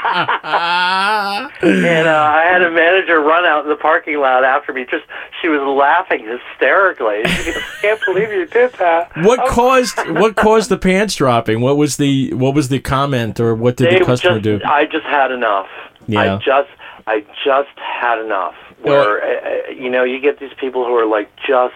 [1.63, 4.85] And uh, I had a manager run out in the parking lot after me.
[4.89, 5.05] Just
[5.41, 7.23] she was laughing hysterically.
[7.25, 11.61] She goes, "Can't believe you did that." what Oh, caused what caused the pants dropping?
[11.61, 14.67] What was the what was the comment or what did they the customer just, do?
[14.67, 15.67] I just had enough.
[16.07, 16.35] Yeah.
[16.35, 16.69] I just,
[17.07, 18.55] I just had enough.
[18.81, 21.75] Where uh, uh, you know, you get these people who are like just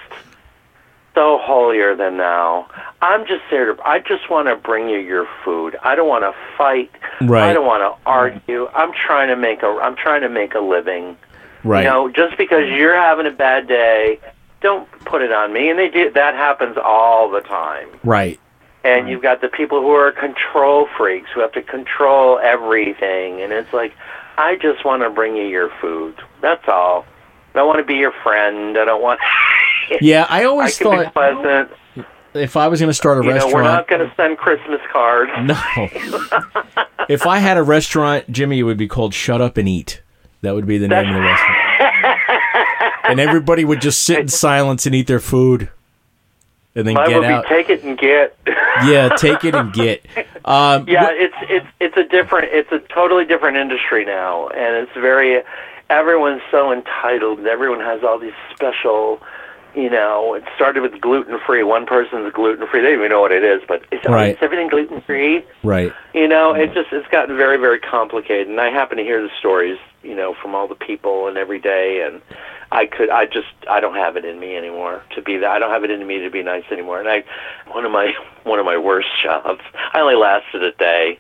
[1.15, 2.67] so holier than thou.
[3.01, 3.81] I'm just there to.
[3.83, 5.77] I just want to bring you your food.
[5.83, 6.91] I don't want to fight.
[7.21, 7.49] Right.
[7.49, 8.67] I don't want to argue.
[8.75, 9.67] I'm trying to make a.
[9.67, 11.17] I'm trying to make a living.
[11.63, 11.83] right.
[11.83, 14.19] You know, just because you're having a bad day,
[14.61, 15.69] don't put it on me.
[15.69, 16.11] And they do.
[16.11, 17.89] That happens all the time.
[18.03, 18.39] right.
[18.83, 23.41] And you've got the people who are control freaks who have to control everything.
[23.41, 23.91] And it's like,
[24.37, 26.15] I just want to bring you your food.
[26.41, 27.05] That's all.
[27.53, 28.77] I don't want to be your friend.
[28.77, 29.19] I don't want.
[30.01, 31.69] Yeah, I I always be thought pleasant.
[32.33, 34.37] if I was going to start a You know, restaurant, we're not going to send
[34.37, 35.31] Christmas cards.
[35.45, 35.55] no.
[37.07, 40.01] if I had a restaurant, Jimmy, it would be called Shut Up and Eat.
[40.41, 42.19] That would be the name of the restaurant.
[43.05, 45.69] and everybody would just sit in silence and eat their food,
[46.77, 47.43] and then Mine get would out.
[47.43, 48.37] be take it and get.
[48.85, 50.05] yeah, take it and get.
[50.45, 54.93] Um, Yeah, it's it's it's a different it's a totally different industry now, and it's
[54.93, 55.41] very
[55.89, 57.45] everyone's so entitled.
[57.47, 59.19] Everyone has all these special,
[59.75, 60.33] you know.
[60.33, 61.63] It started with gluten free.
[61.63, 62.81] One person's gluten free.
[62.81, 64.31] They don't even know what it is, but is, Right.
[64.31, 65.43] is everything gluten free?
[65.63, 65.93] right.
[66.13, 68.47] You know, it just it's gotten very very complicated.
[68.47, 71.59] And I happen to hear the stories, you know, from all the people and every
[71.59, 72.21] day, and
[72.71, 75.49] I could I just I don't have it in me anymore to be that.
[75.51, 76.99] I don't have it in me to be nice anymore.
[76.99, 77.23] And I
[77.71, 79.61] one of my one of my worst jobs.
[79.93, 81.19] I only lasted a day.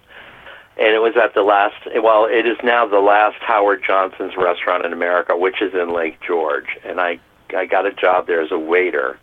[0.79, 4.85] And it was at the last, well, it is now the last Howard Johnson's restaurant
[4.85, 6.67] in America, which is in Lake George.
[6.85, 7.19] And I,
[7.53, 9.19] I got a job there as a waiter.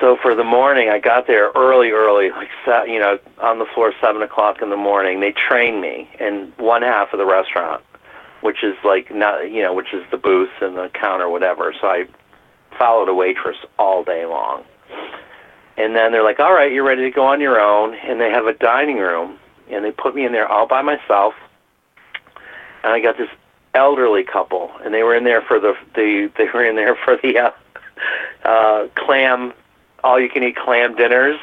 [0.00, 2.48] So for the morning, I got there early, early, like
[2.88, 5.20] you know, on the floor seven o'clock in the morning.
[5.20, 7.82] They trained me in one half of the restaurant,
[8.40, 11.74] which is like not, you know, which is the booth and the counter, whatever.
[11.78, 12.06] So I
[12.78, 14.64] followed a waitress all day long.
[15.76, 18.30] And then they're like, "All right, you're ready to go on your own." And they
[18.30, 19.38] have a dining room,
[19.70, 21.34] and they put me in there all by myself.
[22.82, 23.28] And I got this
[23.74, 27.16] elderly couple, and they were in there for the the they were in there for
[27.22, 27.50] the uh,
[28.44, 29.52] uh, clam,
[30.02, 31.38] all you can eat clam dinners.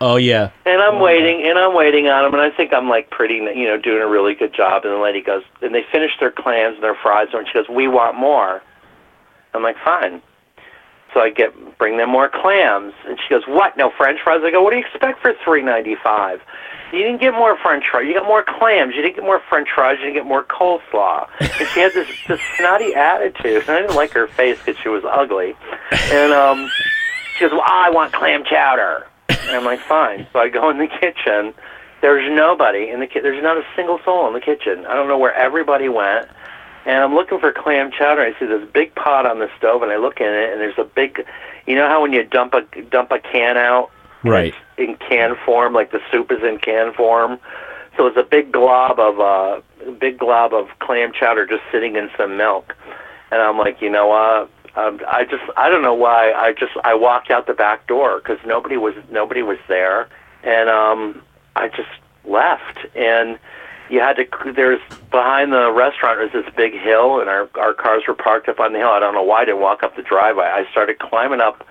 [0.00, 0.50] Oh yeah.
[0.66, 3.66] And I'm waiting, and I'm waiting on them, and I think I'm like pretty, you
[3.66, 4.84] know, doing a really good job.
[4.84, 7.68] And the lady goes, and they finish their clams and their fries, and she goes,
[7.68, 8.62] "We want more."
[9.54, 10.20] I'm like, "Fine."
[11.14, 13.76] So I get bring them more clams, and she goes, "What?
[13.76, 16.40] No French fries?" I go, "What do you expect for three ninety five?
[16.92, 18.06] You didn't get more French fries.
[18.06, 18.94] You got more clams.
[18.94, 19.96] You didn't get more French fries.
[19.98, 23.96] You didn't get more coleslaw." And she had this this snotty attitude, and I didn't
[23.96, 25.54] like her face because she was ugly.
[25.90, 26.68] And um,
[27.36, 30.78] she goes, "Well, I want clam chowder." And I'm like, "Fine." So I go in
[30.78, 31.54] the kitchen.
[32.02, 33.22] There's nobody in the kitchen.
[33.22, 34.84] There's not a single soul in the kitchen.
[34.86, 36.28] I don't know where everybody went
[36.84, 38.22] and I'm looking for clam chowder.
[38.22, 40.78] I see this big pot on the stove, and I look in it, and there's
[40.78, 41.24] a big,
[41.64, 43.92] you know how when you dump a dump a can out,
[44.24, 44.54] Right.
[44.82, 47.38] In can form, like the soup is in can form.
[47.96, 49.60] So it's a big glob of uh,
[49.98, 52.74] big glob of clam chowder just sitting in some milk,
[53.30, 54.50] and I'm like, you know what?
[54.76, 56.32] Um, I just I don't know why.
[56.32, 60.08] I just I walked out the back door because nobody was nobody was there,
[60.42, 61.22] and um,
[61.56, 61.90] I just
[62.24, 62.78] left.
[62.94, 63.38] And
[63.92, 68.04] you had to there's behind the restaurant was this big hill and our our cars
[68.08, 68.88] were parked up on the hill.
[68.88, 71.66] I don't know why i didn't walk up the driveway i started climbing up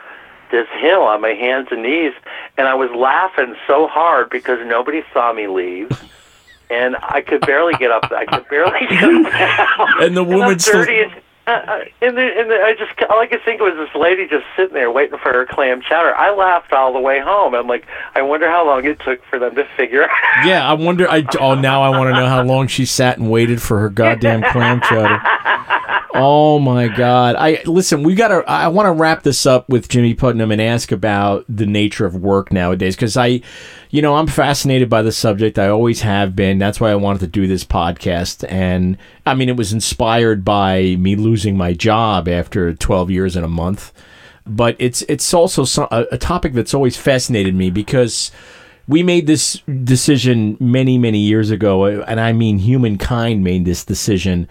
[0.52, 2.13] this hill on my hands and knees
[2.62, 5.89] and i was laughing so hard because nobody saw me leave
[6.69, 9.89] and i could barely get up i could barely get up.
[10.00, 11.12] And the woman still- and,
[11.53, 14.91] uh, and, and I just all I could think was this lady just sitting there
[14.91, 16.15] waiting for her clam chowder.
[16.15, 17.53] I laughed all the way home.
[17.55, 20.09] I'm like, I wonder how long it took for them to figure out.
[20.45, 21.09] Yeah, I wonder.
[21.09, 23.89] I oh now I want to know how long she sat and waited for her
[23.89, 25.21] goddamn clam chowder.
[26.13, 27.35] Oh my god!
[27.37, 28.03] I listen.
[28.03, 28.43] We gotta.
[28.49, 32.15] I want to wrap this up with Jimmy Putnam and ask about the nature of
[32.15, 33.41] work nowadays because I,
[33.89, 35.57] you know, I'm fascinated by the subject.
[35.57, 36.57] I always have been.
[36.57, 38.45] That's why I wanted to do this podcast.
[38.51, 43.45] And I mean, it was inspired by me losing my job after 12 years and
[43.45, 43.93] a month.
[44.45, 48.31] But it's it's also some, a, a topic that's always fascinated me because
[48.88, 53.86] we made this decision many many years ago uh, and i mean humankind made this
[53.86, 54.47] decision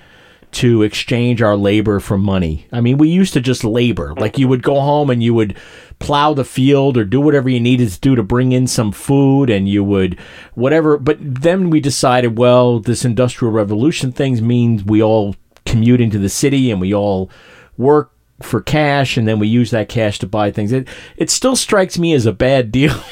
[0.53, 4.49] to exchange our labor for money i mean we used to just labor like you
[4.49, 5.57] would go home and you would
[6.01, 9.49] plow the field or do whatever you needed to do to bring in some food
[9.49, 10.19] and you would
[10.55, 16.19] whatever but then we decided well this industrial revolution things means we all commute into
[16.19, 17.31] the city and we all
[17.77, 18.13] work
[18.43, 20.73] for cash and then we use that cash to buy things.
[20.73, 22.95] It it still strikes me as a bad deal.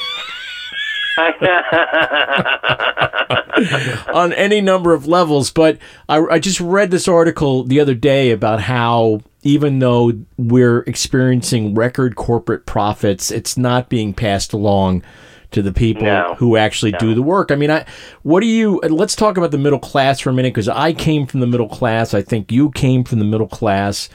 [4.13, 5.51] on any number of levels.
[5.51, 10.81] But I, I, just read this article the other day about how even though we're
[10.81, 15.03] experiencing record corporate profits, it's not being passed along
[15.51, 16.35] to the people no.
[16.37, 16.99] who actually no.
[16.99, 17.51] do the work.
[17.51, 17.85] I mean, I
[18.23, 18.79] what do you?
[18.81, 21.69] Let's talk about the middle class for a minute because I came from the middle
[21.69, 22.13] class.
[22.13, 24.09] I think you came from the middle class.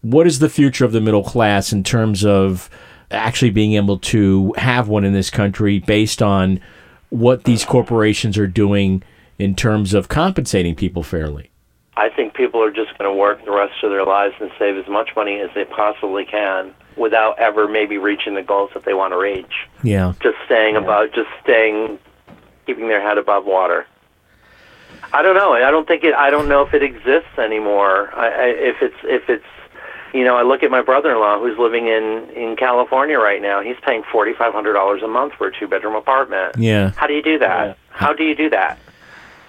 [0.00, 2.68] What is the future of the middle class in terms of
[3.10, 6.60] actually being able to have one in this country based on
[7.10, 9.02] what these corporations are doing
[9.38, 11.51] in terms of compensating people fairly?
[11.96, 14.76] I think people are just going to work the rest of their lives and save
[14.78, 18.94] as much money as they possibly can without ever maybe reaching the goals that they
[18.94, 19.68] want to reach.
[19.82, 20.14] Yeah.
[20.22, 20.82] Just staying yeah.
[20.82, 21.98] about, just staying,
[22.64, 23.86] keeping their head above water.
[25.12, 25.52] I don't know.
[25.52, 26.14] I don't think it.
[26.14, 28.14] I don't know if it exists anymore.
[28.14, 29.44] I, I, if it's if it's
[30.14, 33.60] you know, I look at my brother-in-law who's living in in California right now.
[33.62, 36.56] He's paying forty five hundred dollars a month for a two bedroom apartment.
[36.56, 36.92] Yeah.
[36.96, 37.66] How do you do that?
[37.66, 37.74] Yeah.
[37.90, 38.78] How do you do that?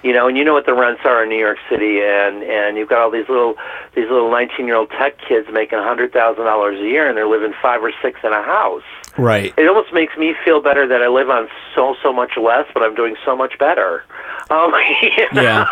[0.03, 2.77] You know, and you know what the rents are in New York City, and and
[2.77, 3.55] you've got all these little
[3.95, 7.17] these little nineteen year old tech kids making a hundred thousand dollars a year, and
[7.17, 8.83] they're living five or six in a house.
[9.17, 9.53] Right.
[9.57, 12.83] It almost makes me feel better that I live on so so much less, but
[12.83, 14.03] I'm doing so much better.
[14.49, 15.41] Um, you know?
[15.41, 15.67] Yeah.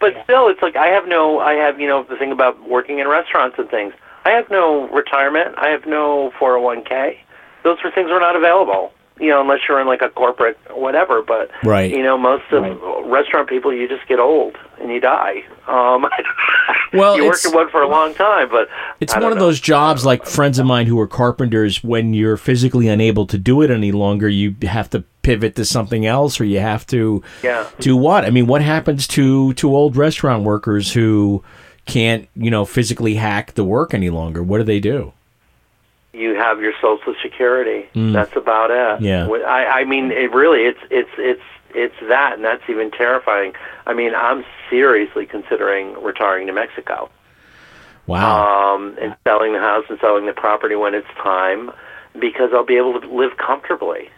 [0.00, 1.38] But still, it's like I have no.
[1.38, 3.94] I have you know the thing about working in restaurants and things.
[4.24, 5.54] I have no retirement.
[5.56, 7.16] I have no 401k.
[7.62, 8.92] Those are things that are not available.
[9.18, 11.22] You know, unless you're in like a corporate whatever.
[11.22, 11.90] But right.
[11.90, 13.06] you know, most of right.
[13.06, 15.44] restaurant people, you just get old and you die.
[15.66, 16.06] Um,
[16.92, 18.68] well, you work in one for a long time, but
[19.00, 21.82] it's one of those jobs like friends of mine who are carpenters.
[21.82, 26.06] When you're physically unable to do it any longer, you have to pivot to something
[26.06, 27.68] else, or you have to yeah.
[27.80, 28.24] do what?
[28.24, 31.42] I mean, what happens to to old restaurant workers who
[31.86, 35.12] can't, you know, physically hack the work any longer, what do they do?
[36.16, 37.88] You have your Social Security.
[37.94, 38.12] Mm.
[38.12, 39.02] That's about it.
[39.02, 39.26] Yeah.
[39.28, 41.42] I, I mean, it really, it's it's it's
[41.74, 43.52] it's that, and that's even terrifying.
[43.86, 47.10] I mean, I'm seriously considering retiring to Mexico.
[48.06, 48.74] Wow.
[48.74, 51.70] Um, and selling the house and selling the property when it's time,
[52.18, 54.08] because I'll be able to live comfortably.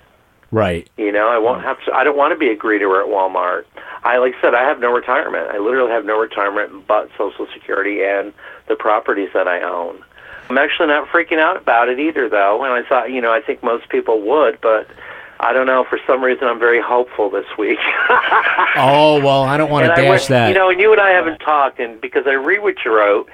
[0.51, 0.89] Right.
[0.97, 1.93] You know, I won't have to.
[1.93, 3.65] I don't want to be a greeter at Walmart.
[4.03, 5.49] I like I said, I have no retirement.
[5.51, 8.33] I literally have no retirement but Social Security and
[8.69, 10.03] the properties that I own.
[10.49, 12.65] I'm actually not freaking out about it either, though.
[12.65, 14.89] And I thought, you know, I think most people would, but
[15.41, 15.85] I don't know.
[15.89, 17.79] For some reason, I'm very hopeful this week.
[18.77, 20.49] oh well, I don't want to dash went, that.
[20.49, 23.29] You know, and you and I haven't talked, and because I read what you wrote,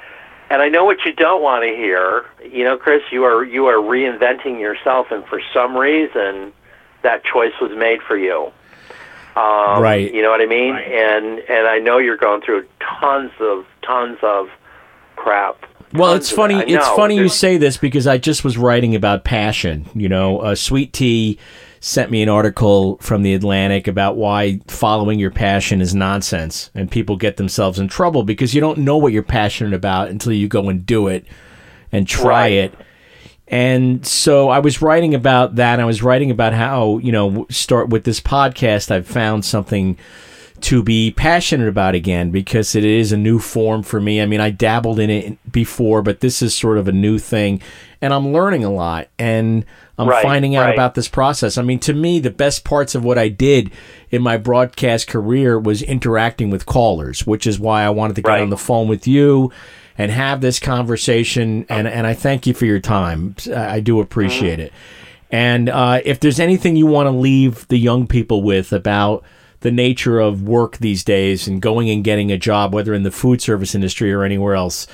[0.51, 2.27] and I know what you don't want to hear.
[2.45, 6.53] You know, Chris, you are you are reinventing yourself, and for some reason
[7.03, 8.53] that choice was made for you.
[9.37, 10.13] Um, right.
[10.13, 10.75] You know what I mean?
[10.75, 10.87] Right.
[10.87, 14.49] And and I know you're going through tons of tons of
[15.17, 15.65] crap.
[15.95, 16.57] Well, it's funny.
[16.57, 19.89] It's funny you say this because I just was writing about passion.
[19.95, 21.39] You know, uh, Sweet Tea
[21.79, 26.91] sent me an article from the Atlantic about why following your passion is nonsense, and
[26.91, 30.49] people get themselves in trouble because you don't know what you're passionate about until you
[30.49, 31.27] go and do it
[31.93, 32.53] and try right.
[32.53, 32.75] it.
[33.47, 35.79] And so I was writing about that.
[35.79, 39.99] I was writing about how, you know, start with this podcast, I've found something
[40.65, 44.23] to be passionate about again because it is a new form for me.
[44.23, 47.61] I mean, I dabbled in it before, but this is sort of a new thing
[48.01, 49.65] and I'm learning a lot and
[49.99, 50.75] I'm right, finding out right.
[50.75, 51.59] about this process.
[51.59, 53.73] I mean, to me, the best parts of what I did
[54.11, 58.31] in my broadcast career was interacting with callers, which is why I wanted to get
[58.31, 58.43] right.
[58.43, 59.53] on the phone with you
[59.99, 61.67] and have this conversation.
[61.69, 63.37] And, and I thank you for your time.
[63.55, 64.67] I do appreciate Mm-hmm.
[64.67, 64.73] it.
[65.31, 69.25] And uh, if there's anything you want to leave the young people with about
[69.65, 73.11] the nature of work these days and going and getting a job, whether in the
[73.11, 74.87] food service industry or anywhere else,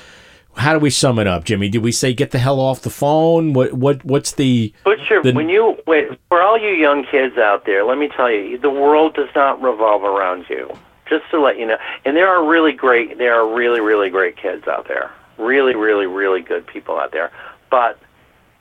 [0.55, 1.67] how do we sum it up, Jimmy?
[1.67, 3.51] Do we say get the hell off the phone?
[3.51, 4.73] What what what's the?
[5.09, 7.83] Your the, when you wait for all you young kids out there.
[7.83, 10.71] Let me tell you, the world does not revolve around you.
[11.09, 14.37] Just to let you know, and there are really great, there are really really great
[14.37, 17.29] kids out there, really really really good people out there,
[17.69, 17.99] but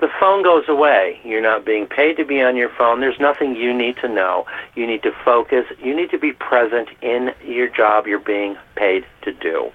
[0.01, 1.21] the phone goes away.
[1.25, 3.01] You're not being paid to be on your phone.
[3.01, 4.47] There's nothing you need to know.
[4.75, 5.67] You need to focus.
[5.83, 9.71] You need to be present in your job you're being paid to do.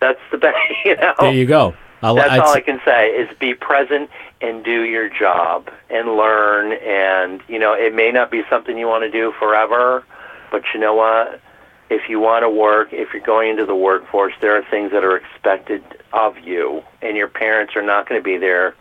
[0.00, 1.14] That's the best, you know.
[1.20, 1.74] There you go.
[2.02, 6.16] I'll, That's I'd, all I can say is be present and do your job and
[6.16, 6.72] learn.
[6.72, 10.02] And, you know, it may not be something you want to do forever,
[10.50, 11.40] but you know what?
[11.90, 15.04] If you want to work, if you're going into the workforce, there are things that
[15.04, 18.74] are expected of you, and your parents are not going to be there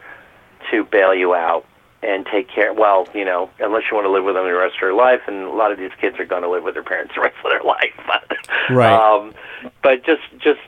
[0.71, 1.65] to bail you out
[2.03, 2.73] and take care.
[2.73, 5.21] Well, you know, unless you want to live with them the rest of your life,
[5.27, 7.35] and a lot of these kids are going to live with their parents the rest
[7.45, 7.93] of their life.
[8.07, 8.37] But,
[8.75, 8.91] Right.
[8.93, 9.33] Um,
[9.83, 10.59] but just, just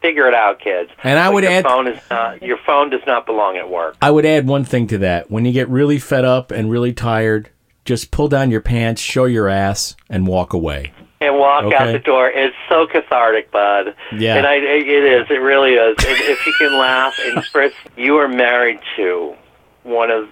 [0.00, 0.90] figure it out, kids.
[1.02, 3.68] And I But would your add- phone is not, your phone does not belong at
[3.68, 3.96] work.
[4.00, 5.30] I would add one thing to that.
[5.30, 7.50] When you get really fed up and really tired,
[7.90, 10.92] just pull down your pants, show your ass, and walk away.
[11.20, 12.30] and walk out the door.
[12.30, 13.96] It's so cathartic, bud.
[14.16, 14.36] Yeah.
[14.36, 15.26] And I, it is.
[15.28, 15.96] It really is.
[15.98, 19.34] if, if you can laugh, and Chris, you are married to
[19.82, 20.28] one of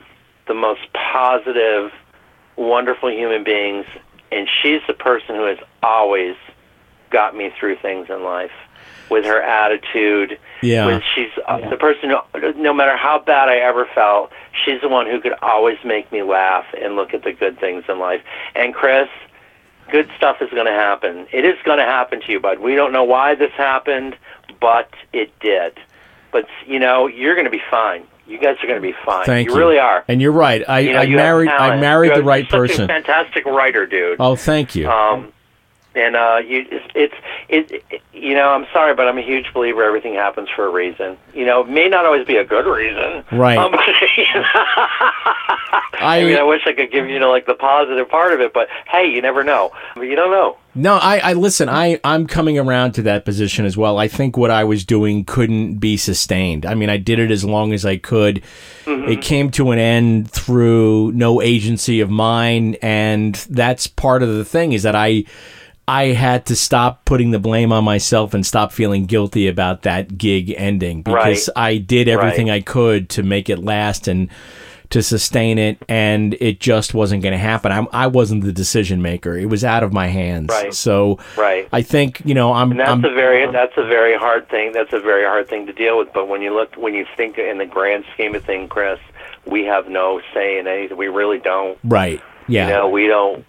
[0.46, 1.90] the most positive,
[2.54, 3.86] wonderful human beings,
[4.30, 6.36] and she's the person who has always
[7.10, 8.52] got me through things in life
[9.10, 10.38] with her attitude.
[10.62, 10.86] Yeah.
[10.86, 14.30] With she's uh, the person who, no matter how bad I ever felt,
[14.64, 17.84] she's the one who could always make me laugh and look at the good things
[17.88, 18.22] in life.
[18.54, 19.08] And Chris,
[19.90, 21.26] good stuff is going to happen.
[21.32, 22.58] It is going to happen to you, bud.
[22.58, 24.16] We don't know why this happened,
[24.60, 25.78] but it did.
[26.32, 28.06] But you know, you're going to be fine.
[28.26, 29.24] You guys are going to be fine.
[29.24, 29.54] Thank you.
[29.54, 29.60] you.
[29.60, 30.04] really are.
[30.06, 30.62] And you're right.
[30.68, 31.48] I, You know, I married.
[31.48, 32.84] I married You the right person.
[32.84, 34.16] A fantastic writer, dude.
[34.20, 34.88] Oh, thank you.
[34.88, 35.32] Um,
[35.94, 37.14] and uh, you, it's,
[37.48, 40.70] it's it, you know, I'm sorry, but I'm a huge believer everything happens for a
[40.70, 41.16] reason.
[41.34, 43.24] You know, it may not always be a good reason.
[43.32, 43.58] Right.
[43.58, 43.74] Um,
[46.00, 48.52] I, mean, I wish I could give you know like the positive part of it,
[48.52, 49.72] but hey, you never know.
[49.96, 50.58] You don't know.
[50.74, 51.68] No, I, I listen.
[51.68, 53.98] I I'm coming around to that position as well.
[53.98, 56.64] I think what I was doing couldn't be sustained.
[56.66, 58.42] I mean, I did it as long as I could.
[58.86, 64.44] It came to an end through no agency of mine, and that's part of the
[64.44, 65.24] thing is that I
[65.88, 70.18] I had to stop putting the blame on myself and stop feeling guilty about that
[70.18, 71.64] gig ending because Right.
[71.64, 74.28] I did everything I could to make it last and
[74.90, 77.70] to sustain it, and it just wasn't going to happen.
[77.72, 80.48] I'm, I wasn't the decision maker; it was out of my hands.
[80.48, 80.72] Right.
[80.72, 81.68] So, Right.
[81.72, 82.70] I think you know I'm.
[82.70, 84.72] And that's I'm a very that's a very hard thing.
[84.72, 86.10] That's a very hard thing to deal with.
[86.14, 88.98] But when you look when you think in the grand scheme of things, Chris,
[89.46, 90.96] we have no say in anything.
[90.96, 91.78] We really don't.
[91.84, 92.22] right.
[92.46, 92.68] Yeah.
[92.68, 93.44] You know, we don't.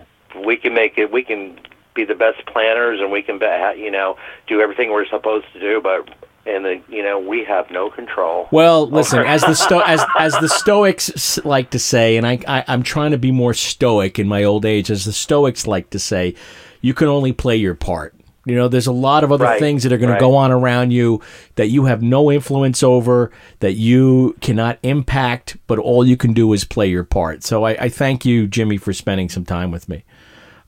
[0.45, 1.09] We can make it.
[1.09, 1.57] We can
[1.99, 3.45] be the best planners, and we can, be,
[3.77, 5.81] you know, do everything we're supposed to do.
[5.81, 6.09] But
[6.45, 8.47] and the, you know, we have no control.
[8.51, 12.63] Well, listen, as the sto- as as the Stoics like to say, and I, I
[12.67, 15.99] I'm trying to be more stoic in my old age, as the Stoics like to
[15.99, 16.35] say,
[16.81, 18.15] you can only play your part.
[18.45, 20.17] You know, there's a lot of other Right, things that are going right.
[20.17, 21.21] to go on around you
[21.55, 26.51] that you have no influence over, that you cannot impact, but all you can do
[26.53, 27.43] is play your part.
[27.43, 30.03] So I, I thank you, Jimmy, for spending some time with me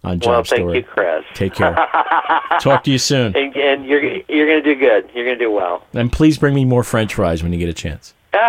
[0.04, 0.78] on Job well, thank Story.
[0.80, 1.24] you, Chris.
[1.34, 1.74] Take care.
[2.60, 3.36] Talk to you soon.
[3.36, 5.10] And, and you're you're going to do good.
[5.14, 5.86] You're going to do well.
[5.94, 8.14] And please bring me more French fries when you get a chance.
[8.34, 8.40] All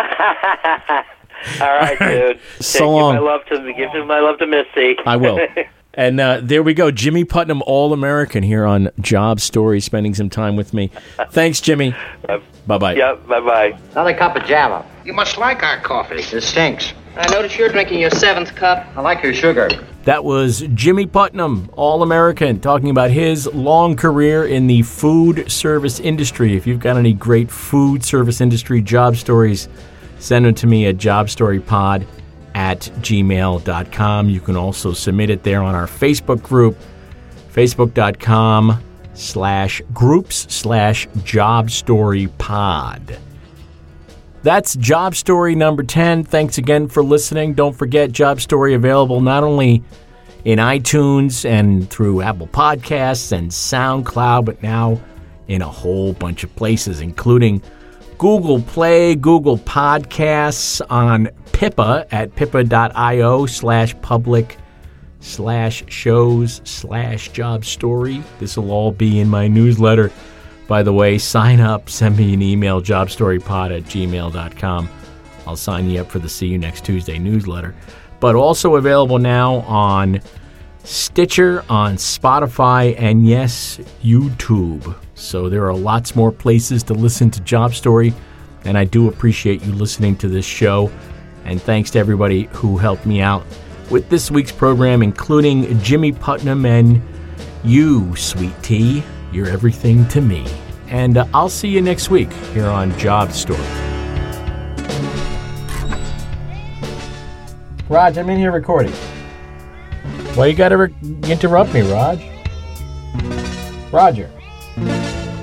[1.59, 2.39] right, dude.
[2.59, 3.15] So Give long.
[3.15, 4.97] my love to give him my love to Missy.
[5.05, 5.39] I will.
[5.95, 6.89] And uh, there we go.
[6.89, 10.89] Jimmy Putnam, All American, here on Job Story, spending some time with me.
[11.29, 11.93] Thanks, Jimmy.
[12.65, 12.95] Bye bye.
[12.95, 13.27] Yep.
[13.27, 13.79] Bye bye.
[13.91, 14.83] Another cup of Java.
[15.05, 16.15] You must like our coffee.
[16.15, 16.93] It stinks.
[17.15, 18.87] I notice you're drinking your seventh cup.
[18.95, 19.69] I like your sugar.
[20.05, 25.99] That was Jimmy Putnam, All American, talking about his long career in the food service
[25.99, 26.55] industry.
[26.55, 29.69] If you've got any great food service industry job stories,
[30.19, 32.05] send them to me at jobstorypod
[32.55, 34.29] at gmail.com.
[34.29, 36.77] You can also submit it there on our Facebook group,
[37.53, 38.81] facebook.com
[39.13, 43.19] slash groups slash jobstorypod.
[44.43, 46.25] That's Job Story number 10.
[46.25, 47.53] Thanks again for listening.
[47.53, 49.81] Don't forget Job Story available not only
[50.43, 54.99] in iTunes and through Apple Podcasts and SoundCloud, but now
[55.47, 57.61] in a whole bunch of places, including
[58.17, 64.57] Google Play, Google Podcasts, on Pippa at pippa.io slash public
[65.21, 68.21] slash shows slash job story.
[68.39, 70.11] This will all be in my newsletter.
[70.67, 74.89] By the way, sign up, send me an email, jobstorypod at gmail.com.
[75.45, 77.75] I'll sign you up for the See You Next Tuesday newsletter.
[78.19, 80.21] But also available now on
[80.85, 84.95] Stitcher, on Spotify, and yes, YouTube.
[85.15, 88.13] So there are lots more places to listen to Job Story,
[88.65, 90.91] and I do appreciate you listening to this show.
[91.45, 93.45] And thanks to everybody who helped me out
[93.89, 97.01] with this week's program, including Jimmy Putnam and
[97.63, 99.03] you, Sweet Tea.
[99.33, 100.45] You're everything to me.
[100.89, 103.59] And uh, I'll see you next week here on Job Story.
[107.89, 108.91] Raj, I'm in here recording.
[110.35, 112.23] Why you gotta re- interrupt me, Raj?
[113.91, 114.27] Roger,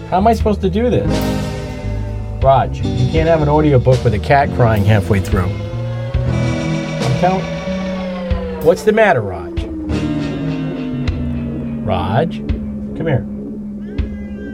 [0.09, 1.09] how am I supposed to do this?
[2.43, 5.51] Raj, you can't have an audiobook with a cat crying halfway through.
[5.51, 7.45] I'm telling.
[8.65, 9.65] What's the matter, Raj?
[11.85, 12.39] Raj,
[12.97, 13.27] come here.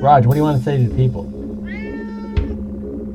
[0.07, 1.25] Raj, what do you want to say to the people?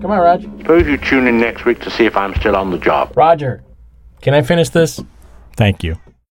[0.01, 0.41] Come on, Raj.
[0.41, 3.13] Suppose you tune in next week to see if I'm still on the job.
[3.15, 3.63] Roger,
[4.21, 4.99] can I finish this?
[5.55, 5.95] Thank you.